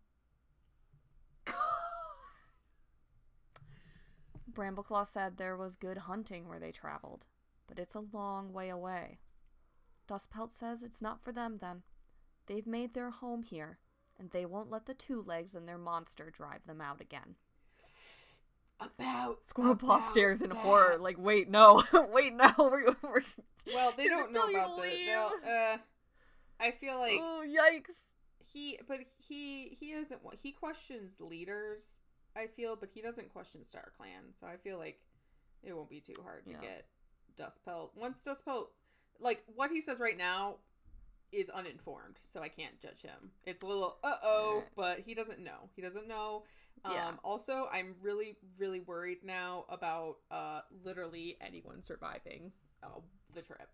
[4.53, 7.27] Brambleclaw said there was good hunting where they traveled,
[7.67, 9.19] but it's a long way away.
[10.09, 11.83] Dustpelt says it's not for them then.
[12.47, 13.79] They've made their home here,
[14.19, 17.37] and they won't let the two legs and their monster drive them out again.
[18.81, 20.59] About Squirrel Paw stares in that.
[20.59, 23.23] horror, like, wait, no, wait, no, we're, we're
[23.75, 25.11] Well, they don't know about the.
[25.47, 25.77] uh,
[26.61, 28.07] I feel like oh, yikes.
[28.53, 30.21] he, but he he doesn't.
[30.43, 32.01] He questions leaders.
[32.37, 34.33] I feel, but he doesn't question Star Clan.
[34.35, 35.01] So I feel like
[35.63, 36.61] it won't be too hard to Yeah.
[36.61, 36.87] get
[37.37, 37.91] Dustpelt.
[37.97, 38.67] Once Dustpelt,
[39.21, 40.57] like what he says right now,
[41.33, 43.33] is uninformed, so I can't judge him.
[43.45, 45.69] It's a little uh oh, but he doesn't know.
[45.75, 46.45] He doesn't know.
[46.85, 47.11] Um, Yeah.
[47.25, 52.53] Also, I'm really, really worried now about uh, literally anyone surviving
[52.85, 53.01] uh,
[53.35, 53.69] the trip.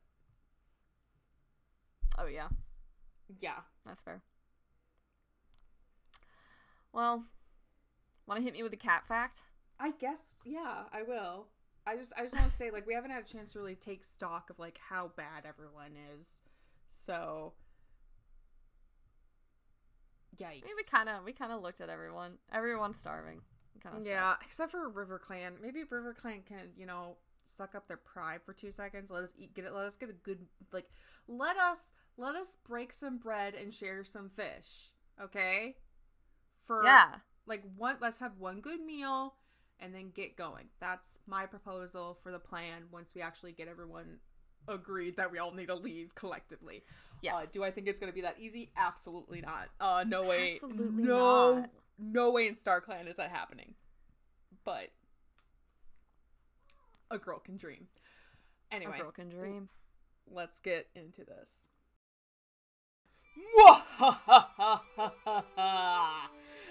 [2.19, 2.49] Oh, yeah,
[3.41, 3.61] Yeah.
[3.87, 4.23] that's fair.
[6.93, 7.25] Well,
[8.27, 9.43] want to hit me with a cat fact?
[9.81, 11.47] I guess yeah, I will.
[11.87, 13.75] I just I just want to say like we haven't had a chance to really
[13.75, 16.43] take stock of like how bad everyone is.
[16.89, 17.53] So
[20.37, 20.47] yikes.
[20.47, 22.39] I mean, we kind of we kind of looked at everyone.
[22.53, 23.41] Everyone's starving.
[23.83, 25.55] Kind of Yeah, except for River Clan.
[25.61, 29.11] Maybe River Clan can, you know, suck up their pride for 2 seconds.
[29.11, 30.89] Let us eat get it let us get a good like
[31.29, 34.93] let us let us break some bread and share some fish.
[35.23, 35.77] Okay?
[36.67, 37.07] For Yeah.
[37.47, 39.35] like one let's have one good meal
[39.81, 44.19] and then get going that's my proposal for the plan once we actually get everyone
[44.69, 46.83] agreed that we all need to leave collectively
[47.21, 47.35] Yes.
[47.35, 50.53] uh, do i think it's going to be that easy absolutely not uh no way
[50.55, 51.71] Absolutely no not.
[51.99, 53.75] no way in star clan is that happening
[54.65, 54.89] but
[57.15, 57.87] a girl can dream
[58.73, 59.69] anyway A girl can dream.
[60.31, 61.69] let's get into this.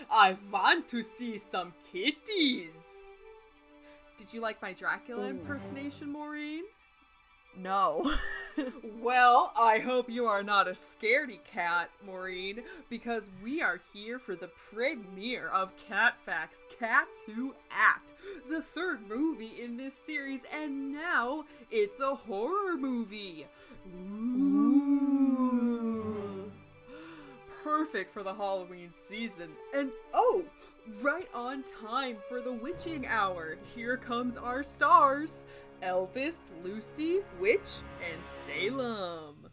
[0.09, 2.69] I want to see some kitties.
[4.17, 5.29] Did you like my Dracula Ooh.
[5.29, 6.63] impersonation, Maureen?
[7.57, 8.11] No.
[9.01, 14.35] Well, I hope you are not a scaredy cat, Maureen, because we are here for
[14.35, 18.13] the premiere of Cat Facts Cats Who Act,
[18.49, 23.47] the third movie in this series, and now it's a horror movie.
[23.93, 25.31] Ooh.
[27.63, 29.49] Perfect for the Halloween season.
[29.73, 30.43] And oh,
[31.01, 33.57] right on time for the witching hour.
[33.75, 35.45] Here comes our stars.
[35.83, 37.79] Elvis, Lucy, Witch,
[38.11, 39.49] and Salem.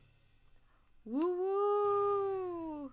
[1.05, 2.93] Woo woo.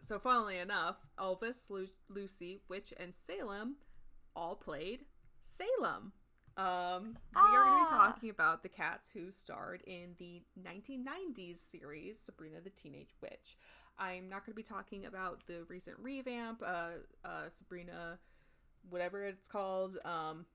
[0.00, 3.76] so funnily enough, Elvis, Lu- Lucy, Witch, and Salem
[4.36, 5.06] all played
[5.42, 6.12] Salem.
[6.56, 8.10] Um, we are going to be Ah.
[8.12, 13.56] talking about the cats who starred in the 1990s series Sabrina the Teenage Witch.
[13.98, 16.90] I'm not going to be talking about the recent revamp, uh,
[17.24, 18.18] uh, Sabrina,
[18.88, 19.98] whatever it's called.
[20.04, 20.46] Um,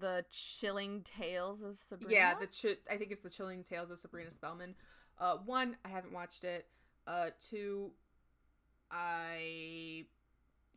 [0.00, 2.12] The Chilling Tales of Sabrina.
[2.12, 4.74] Yeah, the ch- I think it's the Chilling Tales of Sabrina Spellman.
[5.18, 6.66] Uh, one, I haven't watched it.
[7.06, 7.90] Uh, two,
[8.90, 10.04] I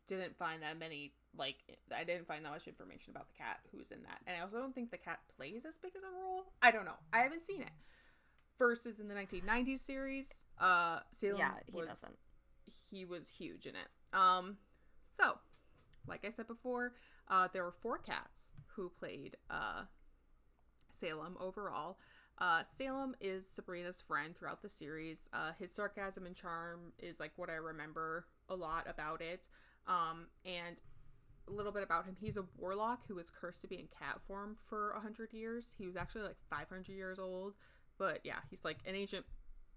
[0.08, 1.56] didn't find that many like
[1.94, 4.58] I didn't find that much information about the cat who's in that, and I also
[4.58, 6.44] don't think the cat plays as big as a role.
[6.60, 6.96] I don't know.
[7.12, 7.70] I haven't seen it.
[8.58, 10.44] First is in the 1990s series.
[10.58, 12.16] Uh, Salem yeah, he was doesn't.
[12.90, 13.88] he was huge in it.
[14.16, 14.56] Um,
[15.10, 15.38] so,
[16.06, 16.92] like I said before,
[17.28, 19.82] uh, there were four cats who played uh,
[20.90, 21.98] Salem overall.
[22.38, 25.28] Uh, Salem is Sabrina's friend throughout the series.
[25.32, 29.48] Uh, his sarcasm and charm is like what I remember a lot about it.
[29.86, 30.80] Um, and
[31.48, 32.16] a little bit about him.
[32.20, 35.74] He's a warlock who was cursed to be in cat form for a hundred years.
[35.76, 37.54] He was actually like 500 years old.
[37.98, 39.26] But yeah, he's like an ancient,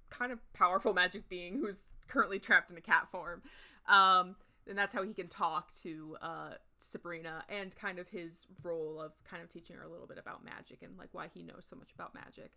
[0.09, 3.41] kind of powerful magic being who's currently trapped in a cat form.
[3.87, 4.35] Um,
[4.67, 9.11] and that's how he can talk to uh, Sabrina and kind of his role of
[9.23, 11.75] kind of teaching her a little bit about magic and like why he knows so
[11.75, 12.51] much about magic.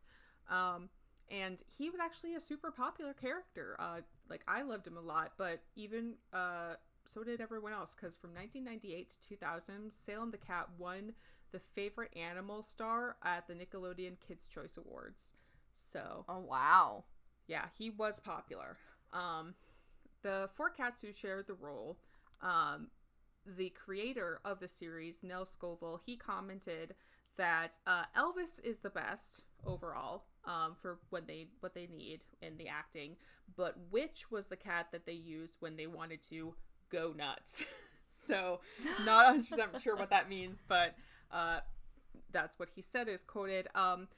[0.51, 0.89] Um,
[1.31, 3.77] and he was actually a super popular character.
[3.79, 8.17] Uh, like I loved him a lot, but even uh, so did everyone else because
[8.17, 11.13] from 1998 to 2000, Salem the Cat won
[11.53, 15.35] the favorite animal star at the Nickelodeon Kids Choice Awards.
[15.75, 17.05] So Oh wow.
[17.47, 18.77] yeah, he was popular.
[19.13, 19.55] Um,
[20.23, 21.99] the four cats who shared the role,
[22.43, 22.89] um,
[23.57, 26.95] the creator of the series, Nell Scovell, he commented
[27.37, 32.57] that uh, Elvis is the best overall um, for what they what they need in
[32.57, 33.17] the acting,
[33.57, 36.55] but Witch was the cat that they used when they wanted to
[36.91, 37.65] go nuts.
[38.09, 38.61] so
[39.05, 40.95] not 100% sure what that means, but
[41.31, 41.61] uh,
[42.33, 43.69] that's what he said is quoted.
[43.75, 44.09] Um,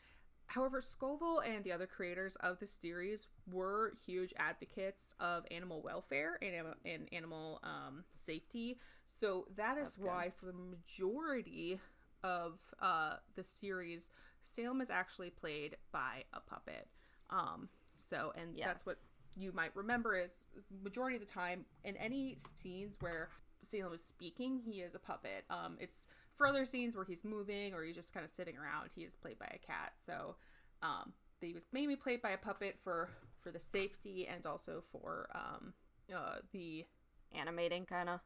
[0.50, 6.40] However, Scovell and the other creators of the series were huge advocates of animal welfare
[6.42, 8.76] and, and animal um, safety.
[9.06, 10.06] So that is good.
[10.06, 11.78] why, for the majority
[12.24, 14.10] of uh, the series,
[14.42, 16.88] Salem is actually played by a puppet.
[17.30, 18.96] Um, so, and that's what
[19.36, 20.46] you might remember is
[20.82, 23.28] majority of the time in any scenes where
[23.62, 25.44] Salem is speaking, he is a puppet.
[25.48, 26.08] Um, it's
[26.40, 29.14] for other scenes where he's moving or he's just kind of sitting around, he is
[29.14, 29.92] played by a cat.
[29.98, 30.36] So,
[30.82, 33.10] um, he was mainly played by a puppet for
[33.42, 35.74] for the safety and also for um,
[36.14, 36.86] uh, the
[37.32, 38.20] Animating kind of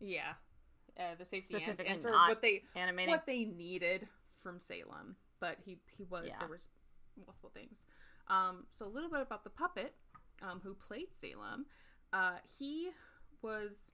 [0.00, 0.32] yeah,
[0.98, 3.10] uh, the safety and, Specifically and sort of what they animating.
[3.10, 4.08] what they needed
[4.42, 5.16] from Salem.
[5.38, 6.38] But he he was Yeah.
[6.38, 6.68] there was
[7.16, 7.84] multiple things.
[8.28, 9.94] Um, so a little bit about the puppet
[10.42, 11.66] um, who played Salem.
[12.12, 12.90] Uh, he
[13.42, 13.92] was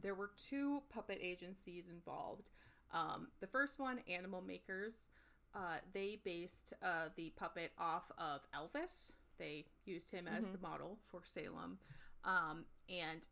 [0.00, 2.50] there were two puppet agencies involved.
[2.92, 5.08] Um, the first one, Animal Makers,
[5.54, 9.10] uh, they based uh, the puppet off of Elvis.
[9.38, 10.52] They used him as Mhm.
[10.52, 11.78] the model for Salem,
[12.24, 13.26] um, and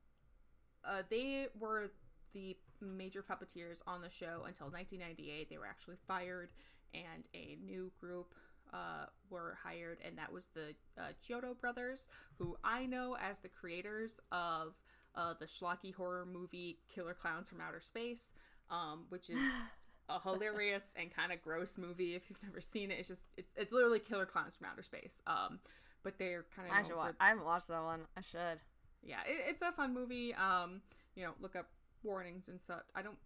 [0.84, 1.90] uh, they were
[2.32, 5.48] the major puppeteers on the show until 1998.
[5.48, 6.52] They were actually fired,
[6.92, 8.34] and a new group
[8.72, 13.48] uh, were hired, and that was the uh, Chiodo brothers, who I know as the
[13.48, 14.74] creators of
[15.14, 18.32] uh, the schlocky horror movie Killer Clowns from Outer Space,
[18.70, 19.38] um, which is
[20.08, 22.14] a hilarious and kind of gross movie.
[22.14, 25.22] If you've never seen it, it's just it's it's literally Killer Clowns from Outer Space.
[25.26, 25.60] Um,
[26.02, 27.14] but they're kind of I should watch.
[27.20, 28.00] I haven't watched that one.
[28.16, 28.60] I should.
[29.02, 30.34] yeah, it, it's a fun movie.
[30.34, 30.82] Um,
[31.14, 31.68] you know, look up
[32.02, 32.84] warnings and such.
[32.94, 33.16] I don't.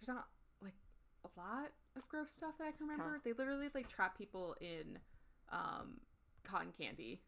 [0.00, 0.26] There's not
[0.62, 0.74] like
[1.24, 3.20] a lot of gross stuff that I can remember.
[3.24, 4.98] They literally like trap people in
[5.52, 6.00] um
[6.44, 7.20] cotton candy.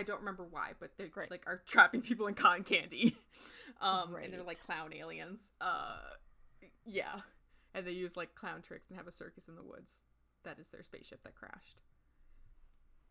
[0.00, 1.30] I don't remember why, but they Great.
[1.30, 3.14] like are trapping people in cotton candy.
[3.82, 5.52] um, and they're like clown aliens.
[5.60, 5.98] Uh,
[6.86, 7.20] yeah,
[7.74, 10.04] and they use like clown tricks and have a circus in the woods.
[10.44, 11.82] That is their spaceship that crashed.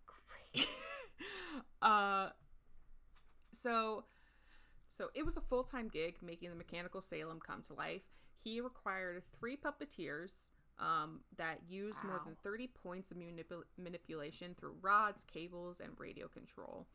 [0.08, 0.68] Great.
[1.82, 2.30] uh
[3.52, 4.04] so
[4.90, 8.04] so it was a full-time gig making the mechanical salem come to life
[8.44, 10.50] he required three puppeteers
[10.80, 16.28] um, that used more than 30 points of manipul- manipulation through rods cables and radio
[16.28, 16.88] control.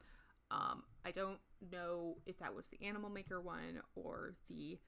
[0.51, 1.39] Um, i don't
[1.73, 4.79] know if that was the animal maker one or the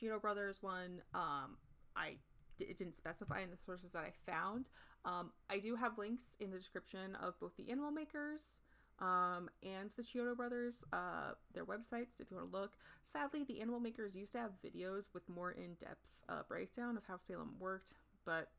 [0.00, 1.02] Chiodo brothers one.
[1.14, 1.56] Um,
[1.96, 2.16] i
[2.60, 4.68] it didn't specify in the sources that i found.
[5.04, 8.60] Um, I do have links in the description of both the Animal Makers
[9.00, 12.72] um, and the Chiodo Brothers, uh, their websites if you want to look.
[13.04, 17.06] Sadly, the Animal Makers used to have videos with more in depth uh, breakdown of
[17.06, 17.94] how Salem worked,
[18.28, 18.50] but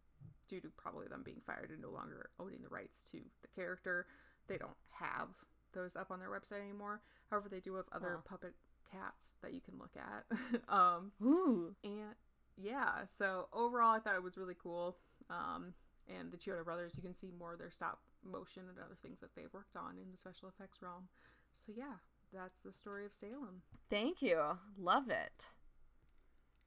[0.48, 4.08] due to probably them being fired and no longer owning the rights to the character,
[4.48, 5.28] they don't have
[5.74, 7.02] those up on their website anymore.
[7.30, 8.22] However, they do have other Oh.
[8.28, 8.56] puppet
[8.92, 10.26] cats that you can look at.
[10.74, 11.76] um, Ooh.
[11.84, 12.16] and
[12.58, 14.98] yeah, so overall, I thought it was really cool.
[15.30, 15.76] Um,
[16.08, 19.20] and the Chiodo brothers, you can see more of their stop motion and other things
[19.20, 21.08] that they've worked on in the special effects realm.
[21.54, 21.98] So yeah,
[22.34, 23.62] that's the story of Salem.
[23.92, 24.42] Thank you.
[24.80, 25.46] Love it.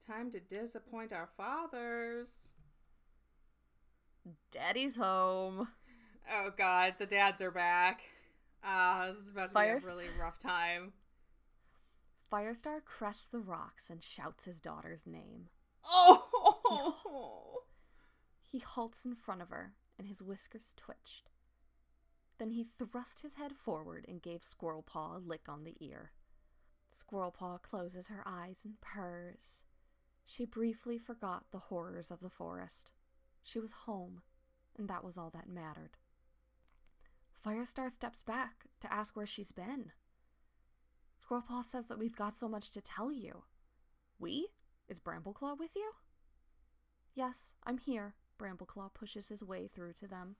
[0.06, 2.52] Time to disappoint our fathers.
[4.50, 5.68] Daddy's home.
[6.30, 8.02] Oh God, the dads are back.
[8.64, 10.92] Ah, this is about to Fires- be a really rough time.
[12.30, 15.48] Firestar crests the rocks and shouts his daughter's name.
[15.84, 17.62] Oh,
[18.42, 21.30] He halts in front of her, and his whiskers twitched.
[22.38, 26.12] Then he thrust his head forward and gave Squirrelpaw a lick on the ear.
[26.88, 29.62] Squirrel Paw closes her eyes and purrs.
[30.26, 32.90] She briefly forgot the horrors of the forest.
[33.42, 34.22] She was home,
[34.78, 35.96] and that was all that mattered.
[37.44, 39.92] Firestar steps back to ask where she's been.
[41.20, 43.44] Squirrel Paw says that we've got so much to tell you.
[44.18, 44.48] We?
[44.88, 45.92] Is Brambleclaw with you?
[47.14, 48.14] Yes, I'm here.
[48.38, 50.36] Brambleclaw pushes his way through to them.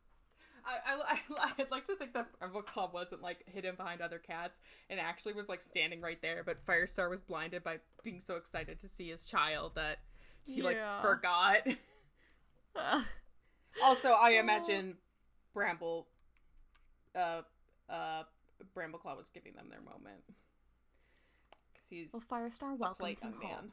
[0.64, 4.61] I, I, I, would like to think that Brambleclaw wasn't like hidden behind other cats
[4.88, 8.80] and actually was like standing right there, but Firestar was blinded by being so excited
[8.80, 9.98] to see his child that
[10.44, 11.66] he like forgot.
[13.84, 14.96] also, I imagine
[15.54, 16.08] Bramble,
[17.14, 17.42] uh,
[17.88, 18.22] uh,
[18.76, 20.22] Brambleclaw was giving them their moment
[21.72, 23.72] because he's well, Firestar a welcomes him home, man.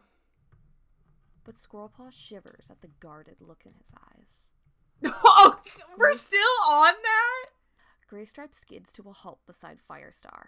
[1.43, 4.43] but Squirrelpaw shivers at the guarded look in his eyes.
[5.25, 5.59] oh,
[5.97, 6.39] we're still
[6.69, 7.45] on that.
[8.11, 10.47] Graystripe skids to a halt beside Firestar.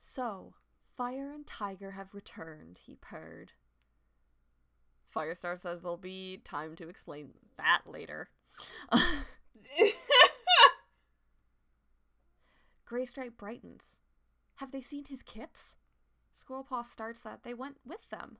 [0.00, 0.54] So,
[0.96, 3.52] Fire and Tiger have returned, he purred.
[5.14, 8.28] Firestar says there'll be time to explain that later.
[12.88, 13.98] Graystripe brightens.
[14.56, 15.76] Have they seen his kits?
[16.38, 18.38] Squirrelpaw starts that they went with them.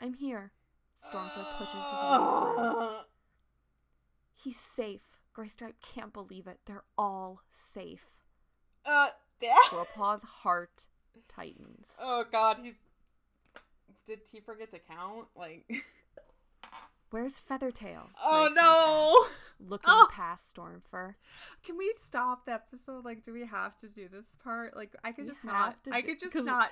[0.00, 0.52] I'm here.
[0.96, 3.04] Stormfur pushes his way forward.
[4.34, 5.00] He's safe.
[5.36, 6.60] Graystripe can't believe it.
[6.66, 8.06] They're all safe.
[8.84, 9.08] uh,
[9.40, 9.56] Dad.
[9.70, 10.86] Squirrelpaw's heart
[11.28, 11.88] tightens.
[12.00, 12.74] Oh God, he
[14.08, 15.26] did he forget to count?
[15.36, 15.70] Like,
[17.10, 18.08] Where's Feathertail?
[18.22, 19.66] oh no!
[19.68, 20.08] Looking Oh.
[20.12, 21.14] past Stormfur.
[21.64, 23.04] Can we stop the episode?
[23.04, 24.76] Like, do we have to do this part?
[24.76, 25.76] Like, I could We just not.
[25.90, 26.70] I do- could just not.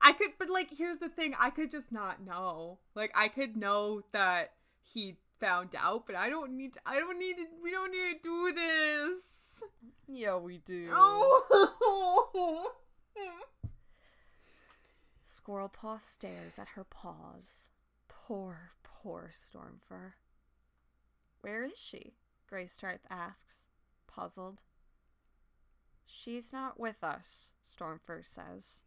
[0.00, 2.78] I could, but like, here's the thing: I could just not know.
[2.94, 6.72] Like, I could know that he found out, but I don't need.
[6.74, 7.44] To, I don't need to.
[7.62, 9.62] We don't need to do this.
[10.08, 10.90] Yeah, we do.
[10.96, 12.70] Oh.
[15.34, 17.68] Squirrelpaw stares at her paws.
[18.08, 20.12] Poor, poor Stormfur.
[21.40, 22.14] Where is she?
[22.50, 23.66] Graystripe asks,
[24.06, 24.62] puzzled.
[26.06, 28.82] She's not with us, Stormfur says.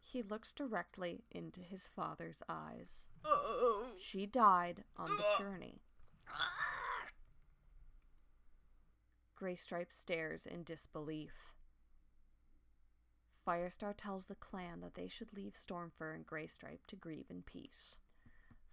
[0.00, 3.06] He looks directly into his father's eyes.
[3.24, 3.86] oh.
[3.98, 5.82] She died on the journey.
[9.40, 11.32] Graystripe stares in disbelief.
[13.48, 17.96] Firestar tells the clan that they should leave Stormfur and Graystripe to grieve in peace.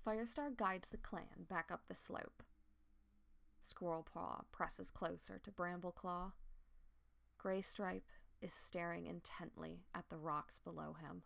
[0.06, 2.44] Firestar guides the clan back up the slope.
[3.64, 6.34] Squirrelpaw presses closer to Brambleclaw.
[7.42, 8.12] Graystripe
[8.42, 11.22] is staring intently at the rocks below him.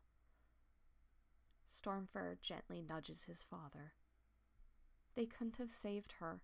[1.68, 3.94] Stormfur gently nudges his father.
[5.16, 6.42] They couldn't have saved her.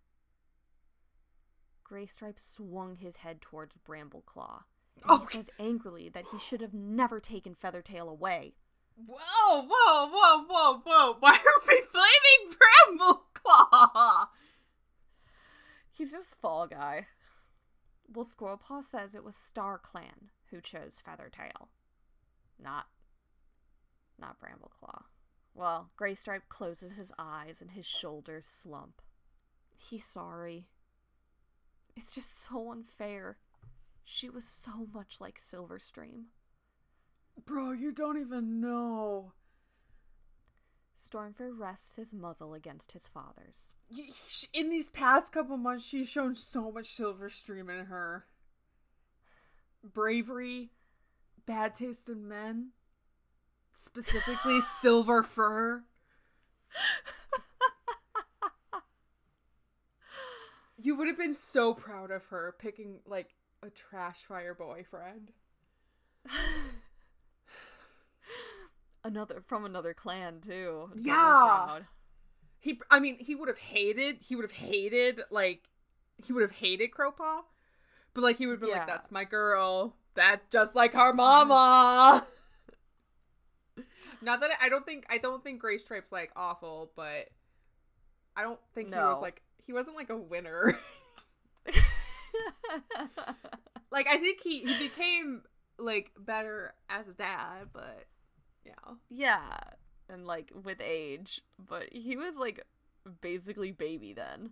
[1.88, 4.64] Graystripe swung his head towards Brambleclaw.
[4.96, 8.54] And Oh, he says angrily that he should have never taken Feathertail away.
[8.98, 11.16] Whoa, whoa, whoa, whoa, whoa.
[11.20, 14.28] Why are we blaming Brambleclaw?
[15.92, 17.08] He's just Fall Guy.
[18.14, 21.70] Well, Squirrelpaw says it was StarClan who chose Feathertail.
[22.62, 22.86] Not.
[24.20, 25.04] not Brambleclaw.
[25.54, 29.02] Well, Graystripe closes his eyes and his shoulders slump.
[29.78, 30.68] He's sorry.
[31.96, 33.38] It's just so unfair.
[34.06, 36.26] She was so much like Silverstream.
[37.44, 39.34] Bro, you don't even know.
[40.98, 43.76] Stormfur rests his muzzle against his father's.
[44.54, 48.26] In these past couple months, she's shown so much Silverstream in her.
[49.84, 50.70] Bravery,
[51.46, 52.70] bad taste in men,
[53.74, 55.84] specifically silver fur.
[60.78, 63.34] You would have been so proud of her picking like
[63.66, 65.32] a trash fire boyfriend.
[69.04, 70.90] another from another clan too.
[70.96, 71.80] Yeah.
[72.60, 74.18] He, I mean, he would have hated.
[74.22, 75.62] He would have hated like
[76.24, 77.42] he would have hated Crowpaw,
[78.14, 78.80] but like he would be Yeah.
[78.80, 79.96] like, "That's my girl.
[80.16, 82.26] That just like her mama.
[84.22, 87.30] Not that I, I don't think I don't think Graystripe's like awful, but
[88.36, 90.74] I don't think he was like he wasn't like a winner.
[93.92, 95.44] like I think he he became
[95.78, 98.06] like better as a dad, but
[98.66, 98.96] yeah.
[99.10, 99.58] yeah,
[100.10, 102.66] and like with age, but he was like
[103.22, 104.52] basically baby then.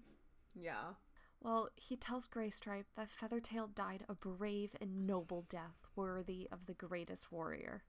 [0.59, 0.93] Yeah.
[1.41, 6.73] Well, he tells Graystripe that Feathertail died a brave and noble death worthy of the
[6.73, 7.83] greatest warrior.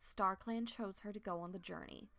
[0.00, 2.10] StarClan chose her to go on the journey.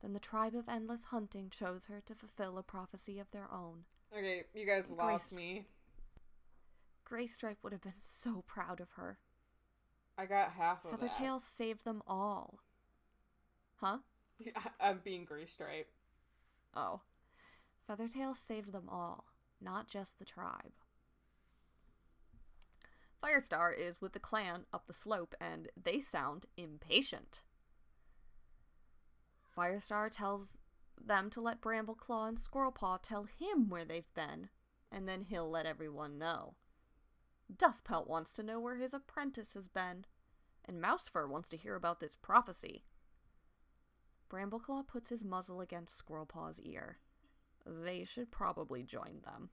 [0.00, 3.84] Then the tribe of Endless Hunting chose her to fulfill a prophecy of their own.
[4.16, 5.66] Okay, you guys lost Grace- me.
[7.08, 9.18] Graystripe would have been so proud of her.
[10.16, 11.00] I got half of that.
[11.00, 12.60] Feathertail saved them all.
[13.76, 13.98] Huh?
[14.80, 15.86] I'm being Graystripe.
[16.74, 17.00] Oh.
[17.88, 19.24] Feathertail saved them all,
[19.60, 20.72] not just the tribe.
[23.22, 27.42] Firestar is with the clan up the slope, and they sound impatient.
[29.56, 30.58] Firestar tells
[31.06, 34.48] them to let Brambleclaw and Squirrelpaw tell him where they've been,
[34.90, 36.54] and then he'll let everyone know.
[37.54, 40.06] Dustpelt wants to know where his apprentice has been,
[40.64, 42.84] and Mousefur wants to hear about this prophecy.
[44.30, 46.98] Brambleclaw puts his muzzle against Squirrelpaw's ear.
[47.66, 49.50] They should probably join them.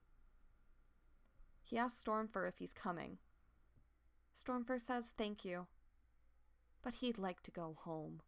[1.63, 3.17] He asks Stormfur if he's coming.
[4.35, 5.67] Stormfur says thank you,
[6.81, 8.21] but he'd like to go home.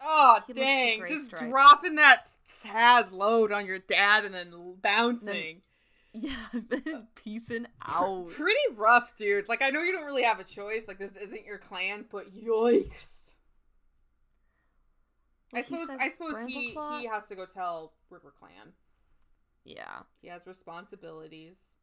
[0.00, 1.04] Oh He dang!
[1.06, 1.50] Just Stripe.
[1.50, 5.62] dropping that sad load on your dad and then bouncing.
[6.14, 8.28] Yeah, then peacing out.
[8.28, 9.48] Pretty rough, dude.
[9.48, 10.86] Like I know you don't really have a choice.
[10.86, 13.30] Like this isn't your clan, but yikes.
[15.54, 18.72] I suppose I suppose he he has to go tell RiverClan.
[19.64, 20.00] Yeah.
[20.20, 21.76] He has responsibilities.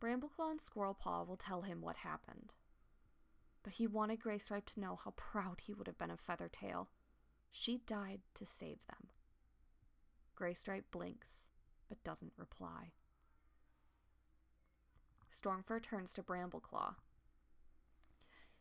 [0.00, 2.54] Brambleclaw and Squirrelpaw will tell him what happened.
[3.62, 6.88] But he wanted Graystripe to know how proud he would have been of Feathertail.
[7.50, 9.08] She died to save them.
[10.34, 11.46] Graystripe blinks,
[11.88, 12.92] but doesn't reply.
[15.32, 16.94] Stormfur turns to Brambleclaw.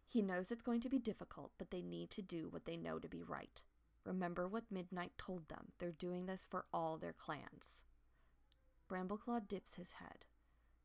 [0.05, 2.99] He knows it's going to be difficult, but they need to do what they know
[2.99, 3.61] to be right.
[4.03, 5.71] Remember what Midnight told them.
[5.77, 7.83] They're doing this for all their clans.
[8.89, 10.25] Brambleclaw dips his head,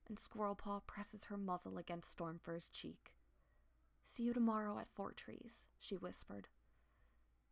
[0.07, 3.15] and Squirrelpaw presses her muzzle against Stormfur's cheek.
[4.05, 6.49] See you tomorrow at Four Trees, she whispered,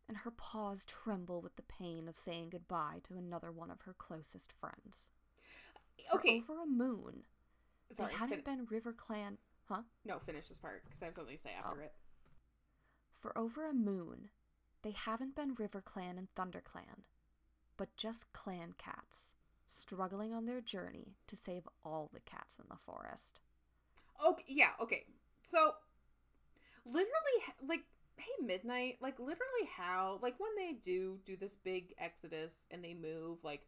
[0.07, 3.93] and her paws tremble with the pain of saying goodbye to another one of her
[3.97, 5.09] closest friends.
[6.13, 6.41] Okay.
[6.41, 7.23] For over a moon,
[7.91, 8.11] sorry.
[8.11, 9.37] they hadn't fin- been RiverClan,
[9.67, 9.81] huh?
[10.05, 11.85] no, finish this part because I have something to say after Oh.
[11.85, 11.93] it.
[13.19, 14.29] For over a moon,
[14.83, 17.03] they haven't been RiverClan and ThunderClan,
[17.77, 19.35] but just clan cats,
[19.69, 23.39] struggling on their journey to save all the cats in the forest.
[24.23, 25.05] Okay, yeah, okay.
[25.41, 25.75] So,
[26.85, 27.07] literally,
[27.67, 27.83] like,
[28.17, 32.93] hey, Midnight, like, literally, how, like, when they do do this big exodus and they
[32.93, 33.65] move, like,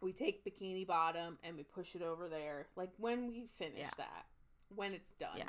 [0.00, 2.66] we take Bikini Bottom and we push it over there.
[2.76, 3.90] Like, when we finish Yeah.
[3.98, 4.26] that,
[4.74, 5.36] when it's done.
[5.36, 5.48] Yeah.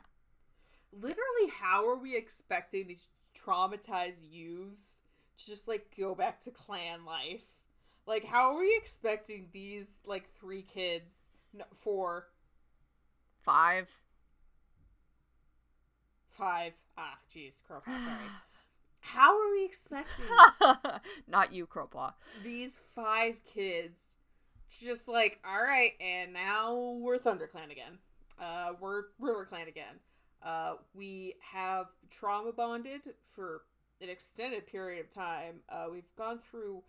[0.92, 5.02] Literally, how are we expecting these traumatized youths
[5.40, 7.44] to just, like, go back to clan life?
[8.06, 12.28] Like, how are we expecting these, like, three kids, no, four,
[13.44, 13.90] Five.
[16.38, 16.74] Five.
[16.98, 18.18] Ah, jeez, Crowpaw, sorry.
[19.00, 20.26] How are we expecting
[21.28, 22.14] Not you, Crowpaw.
[22.44, 24.14] these five kids
[24.70, 27.98] just like, all right, and now we're ThunderClan again.
[28.42, 30.00] Uh, we're RiverClan again.
[30.42, 33.62] Uh, we have trauma bonded for
[34.02, 35.56] an extended period of time.
[35.70, 36.82] Uh, we've gone through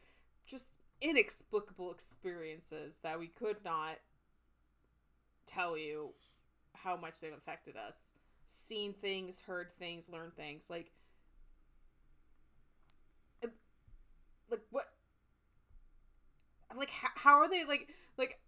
[0.46, 0.68] just
[1.02, 3.98] inexplicable experiences that we could not
[5.46, 6.10] tell you
[6.74, 8.14] how much they've affected us.
[8.62, 10.70] Seen things, heard things, learned things.
[10.70, 10.90] Like,
[13.42, 13.48] uh,
[14.50, 14.86] like what?
[16.76, 17.88] Like, how, how are they like
[18.18, 18.38] like?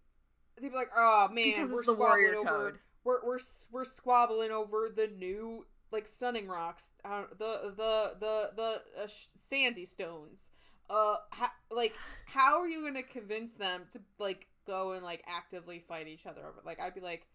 [0.59, 2.79] They'd be like, oh man, Because we're squabbling over code.
[3.03, 3.39] we're we're
[3.71, 9.27] we're squabbling over the new like sunning rocks, uh, the the the the uh, sh-
[9.41, 10.51] sandy stones.
[10.89, 11.93] Uh, ha- like
[12.25, 16.41] how are you gonna convince them to like go and like actively fight each other
[16.41, 16.61] over?
[16.65, 17.25] Like I'd be like,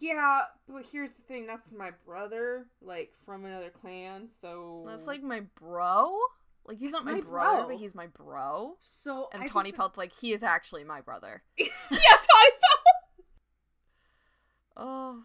[0.00, 4.28] yeah, but here's the thing: that's my brother, like from another clan.
[4.28, 6.18] So That's like my bro.
[6.64, 7.68] Like he's That's not my, my brother, bro.
[7.68, 8.76] but he's my bro.
[8.80, 9.28] so.
[9.32, 11.42] And I Tawnypelt's like, he is actually my brother.
[11.58, 13.24] yeah, Tawnypelt.
[14.76, 15.24] Oh.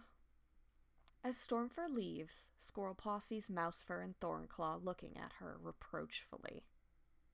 [1.23, 6.63] As Stormfur leaves, Squirrelpaw sees Mousefur and Thornclaw looking at her reproachfully.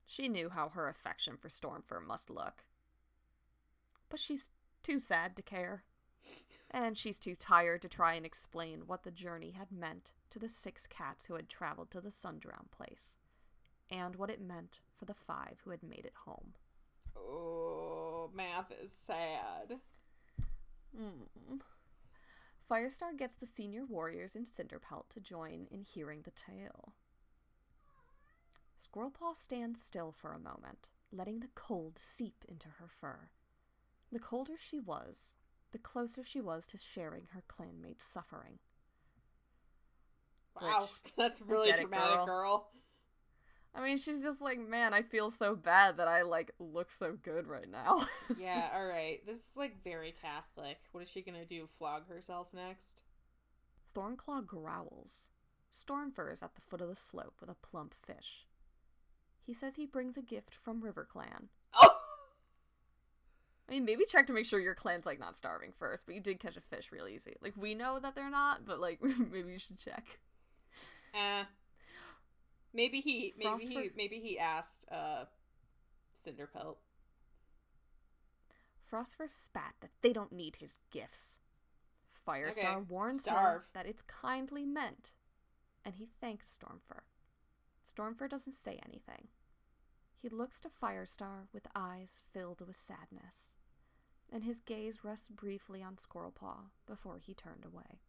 [0.04, 2.64] She knew how her affection for Stormfur must look.
[4.10, 4.50] But she's
[4.82, 5.84] too sad to care.
[6.74, 10.48] And she's too tired to try and explain what the journey had meant to the
[10.48, 13.14] six cats who had traveled to the Sundrown place,
[13.88, 16.54] and what it meant for the five who had made it home.
[17.16, 19.78] Oh, math is sad.
[21.00, 21.60] Mm.
[22.68, 26.94] Firestar gets the senior warriors in Cinderpelt to join in hearing the tale.
[28.82, 33.30] Squirrelpaw stands still for a moment, letting the cold seep into her fur.
[34.10, 35.36] The colder she was,
[35.74, 38.60] the closer she was to sharing her clanmate's suffering.
[40.60, 42.26] Wow, Which- that's really dramatic, girl.
[42.26, 42.68] girl.
[43.74, 47.18] I mean, she's just like, man, I feel so bad that I like look so
[47.20, 48.06] good right now.
[48.38, 49.18] yeah, all right.
[49.26, 50.78] This is like very Catholic.
[50.92, 51.66] What is she gonna do?
[51.76, 53.02] Flog herself next?
[53.96, 55.28] Thornclaw growls.
[55.72, 58.46] Stormfur is at the foot of the slope with a plump fish.
[59.44, 61.46] He says he brings a gift from RiverClan.
[61.46, 61.48] Oh,
[63.68, 66.20] I mean, maybe check to make sure your clan's like not starving first, but you
[66.20, 67.34] did catch a fish real easy.
[67.40, 70.04] Like we know that they're not, but like maybe you should check.
[71.14, 71.44] eh.
[72.76, 75.26] Maybe he, maybe he, maybe he asked uh,
[76.14, 76.76] Cinderpelt.
[78.92, 81.38] Frostfur spat that they don't need his gifts.
[82.26, 83.68] Firestar Okay, warns starve.
[83.74, 85.14] that it's kindly meant,
[85.84, 87.02] and he thanks Stormfur.
[87.82, 89.28] Stormfur doesn't say anything.
[90.20, 93.52] He looks to Firestar with eyes filled with sadness,
[94.32, 98.00] and his gaze rests briefly on Squirrelpaw before he turned away.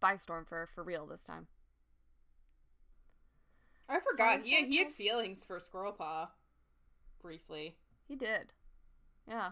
[0.00, 1.46] Bye, Stormfur, for real this time.
[3.88, 4.42] I forgot.
[4.42, 6.28] He had, he had feelings for Squirrelpaw.
[7.20, 7.76] Briefly.
[8.08, 8.52] He did.
[9.28, 9.50] Yeah.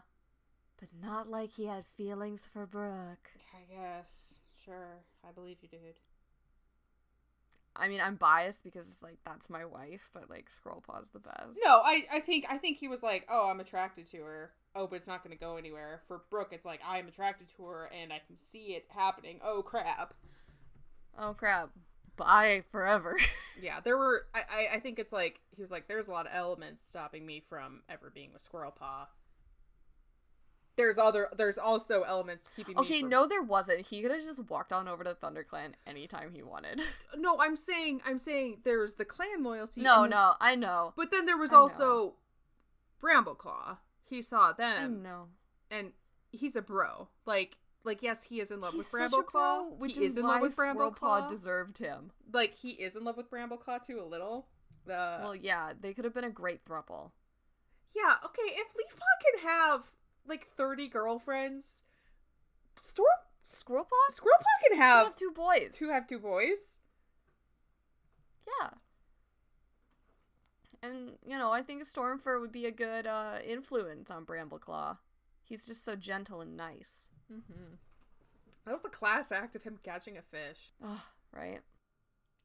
[0.79, 3.31] But not like he had feelings for Brook.
[3.55, 4.43] I guess.
[4.65, 5.05] Sure.
[5.29, 6.01] I believe you did.
[7.77, 11.59] I mean, I'm biased because it's like that's my wife, but like Squirrelpaw's the best.
[11.65, 14.51] No, I, I think I think he was like, oh, I'm attracted to her.
[14.75, 16.03] Oh, but it's not going to go anywhere.
[16.07, 19.41] For Brook, it's like I'm attracted to her and I can see it happening.
[19.45, 20.15] Oh crap.
[21.19, 21.71] Oh crap.
[22.17, 23.17] Bye forever.
[23.63, 24.25] Yeah, there were.
[24.35, 27.27] I, I I think it's like he was like, there's a lot of elements stopping
[27.27, 29.07] me from ever being with Squirrelpaw.
[30.77, 31.29] There's other.
[31.37, 32.83] There's also elements keeping me.
[32.83, 33.87] okay, from- no, there wasn't.
[33.87, 36.81] He could have just walked on over to ThunderClan anytime he wanted.
[37.17, 37.39] no.
[37.41, 38.03] I'm saying.
[38.07, 39.81] I'm saying there's the clan loyalty.
[39.83, 40.93] no, then- no, I know.
[40.97, 42.15] But then there was I also
[43.03, 43.79] Brambleclaw.
[44.05, 45.29] He saw them, no
[45.71, 45.93] and
[46.33, 47.09] he's a bro.
[47.27, 49.77] Like, like yes, he is in love He's with Brambleclaw.
[49.79, 51.29] which he is, is in why love with Brambleclaw.
[51.29, 52.11] deserved him.
[52.33, 54.47] like he is in love with Brambleclaw too a little.
[54.87, 57.11] Uh, well, yeah, they could have been a great throuple.
[57.95, 58.55] yeah, okay.
[58.55, 59.91] If Leafpaw can have
[60.31, 61.85] like thirty girlfriends,
[62.81, 63.09] Storm
[63.47, 64.11] Squirrelpaw?
[64.11, 65.77] Squirrelpaw can have, have two boys.
[65.79, 66.81] two have two boys.
[68.47, 68.71] Yeah.
[70.83, 74.97] And, you know, I think Stormfur would be a good uh, influence on Brambleclaw.
[75.45, 77.09] He's just so gentle and nice.
[77.31, 77.75] Mm-hmm.
[78.65, 80.73] That was a class act of him catching a fish.
[81.37, 81.61] Right?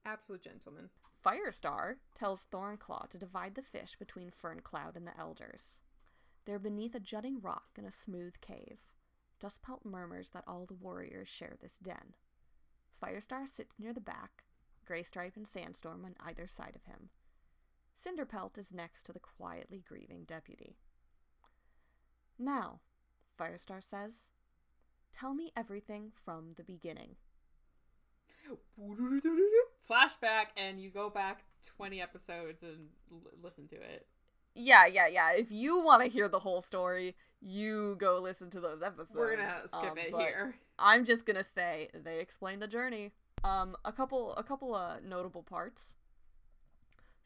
[0.06, 0.90] Absolute gentleman.
[1.26, 5.80] Firestar tells Thornclaw to divide the fish between Ferncloud and the elders.
[6.46, 8.78] They're beneath a jutting rock in a smooth cave.
[9.40, 12.14] Dustpelt murmurs that all the warriors share this den.
[13.02, 14.44] Firestar sits near the back,
[14.90, 17.10] Graystripe and Sandstorm on either side of him.
[18.02, 20.78] Cinderpelt is next to the quietly grieving deputy.
[22.38, 22.80] Now,
[23.40, 24.30] Firestar says,
[25.14, 27.16] tell me everything from the beginning.
[29.90, 31.44] Flashback, and you go back
[31.78, 34.08] 20 episodes and l- listen to it.
[34.56, 35.32] Yeah, yeah, yeah.
[35.34, 39.14] If you want to hear the whole story, you go listen to those episodes.
[39.16, 40.56] We're gonna skip Um, it here.
[40.80, 43.12] I'm just gonna say they explain the journey.
[43.44, 45.94] Um, a couple, a couple of notable parts.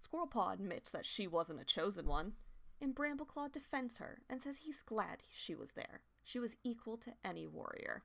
[0.04, 2.34] Squirrelpaw admits that she wasn't a chosen one,
[2.82, 6.02] and Brambleclaw defends her and says he's glad she was there.
[6.24, 8.04] She was equal to any warrior.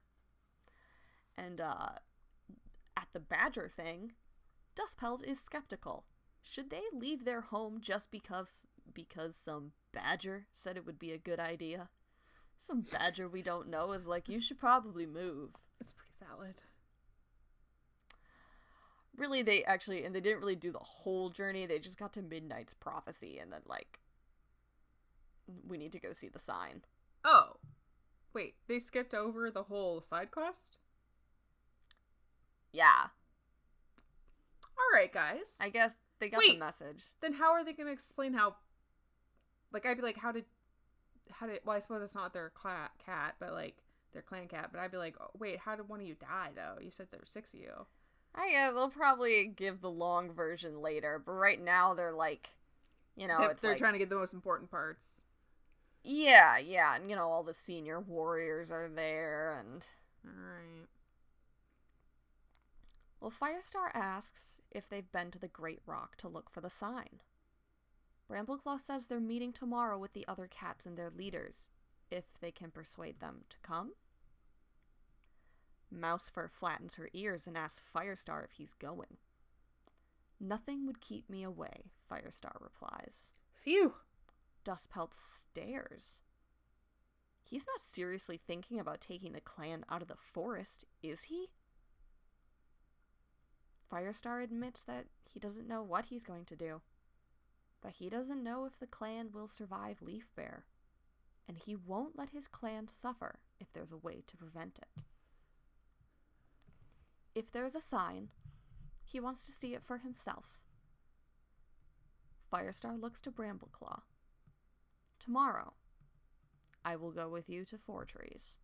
[1.36, 1.90] And uh,
[2.96, 4.12] at the badger thing,
[4.76, 6.04] Dustpelt is skeptical.
[6.42, 11.18] Should they leave their home just because because some badger said it would be a
[11.18, 11.88] good idea?
[12.58, 15.50] Some badger we don't know is like, you should probably move.
[15.80, 16.54] It's pretty valid.
[19.16, 21.66] Really, they actually, and they didn't really do the whole journey.
[21.66, 24.00] They just got to Midnight's prophecy, and then like,
[25.68, 26.82] we need to go see the sign.
[27.24, 27.56] Oh,
[28.34, 30.78] wait, they skipped over the whole side quest?
[32.72, 33.06] Yeah,
[34.76, 35.58] All right, guys.
[35.60, 36.54] I guess they got Wait.
[36.54, 37.04] the message.
[37.20, 38.56] Then how are they going to explain how?
[39.74, 40.44] Like, I'd be like, how did,
[41.30, 41.60] how did?
[41.64, 43.76] Well, I suppose it's not their cla- cat, but like
[44.12, 44.70] their clan cat.
[44.72, 46.80] But I'd be like, oh, wait, how did one of you die though?
[46.80, 47.86] You said there were six of you.
[48.36, 52.50] I yeah, they'll probably give the long version later, but right now they're like,
[53.16, 55.24] you know, they're like, trying to get the most important parts.
[56.02, 59.84] Yeah, yeah, and you know, all the senior warriors are there, and.
[60.26, 60.88] Alright.
[63.20, 67.20] Well, Firestar asks if they've been to the Great Rock to look for the sign.
[68.30, 71.70] Brambleclaw says they're meeting tomorrow with the other cats and their leaders,
[72.10, 73.92] if they can persuade them to come.
[75.94, 79.18] Mousefur flattens her ears and asks Firestar if he's going.
[80.40, 83.32] Nothing would keep me away, Firestar replies.
[83.62, 83.94] Phew.
[84.64, 86.22] Dustpelt stares.
[87.44, 91.50] He's not seriously thinking about taking the clan out of the forest, is he?
[93.92, 96.80] Firestar admits that he doesn't know what he's going to do,
[97.84, 100.64] but he doesn't know if the clan will survive leaf-bare,
[101.46, 105.02] and he won't let his clan suffer if there's a way to prevent it.
[107.34, 108.28] If there's a sign,
[109.04, 110.58] he wants to see it for himself.
[112.50, 114.00] Firestar looks to Brambleclaw.
[115.20, 115.74] Tomorrow,
[116.86, 118.60] I will go with you to Four Trees.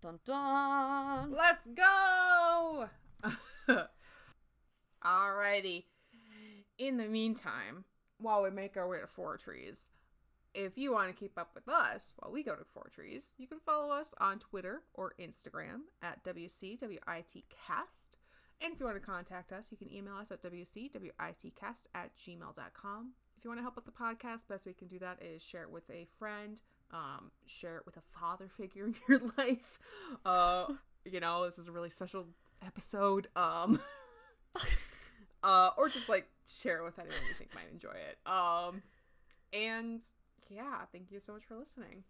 [0.00, 1.32] Dun dun!
[1.32, 2.88] Let's go!
[5.04, 5.84] Alrighty.
[6.78, 7.84] In the meantime,
[8.18, 9.90] while we make our way to Four Trees,
[10.52, 13.46] if you want to keep up with us while we go to Four Trees, you
[13.46, 18.08] can follow us on Twitter or Instagram at WCWITcast.
[18.60, 23.12] And if you want to contact us, you can email us at WCWITcast at gmail.com.
[23.38, 25.42] If you want to help with the podcast, best way you can do that is
[25.42, 26.60] share it with a friend,
[26.90, 29.78] um, share it with a father figure in your life.
[30.24, 30.66] Uh,
[31.04, 32.26] you know, this is a really special
[32.66, 33.28] episode.
[33.36, 33.80] Um,
[35.42, 38.18] uh, or just like share it with anyone you think might enjoy it.
[38.30, 38.82] Um,
[39.52, 40.00] and
[40.48, 42.04] yeah, thank you so much for listening.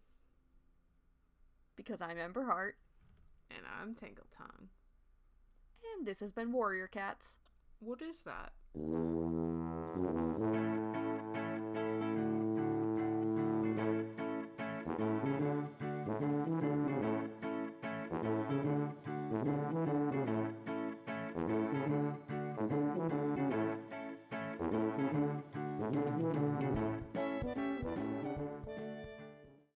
[1.77, 2.77] Because I'm Ember Heart,
[3.51, 4.69] And I'm Tangle Tongue.
[5.97, 7.39] and this has been Warrior Cats.
[7.81, 8.53] What is that?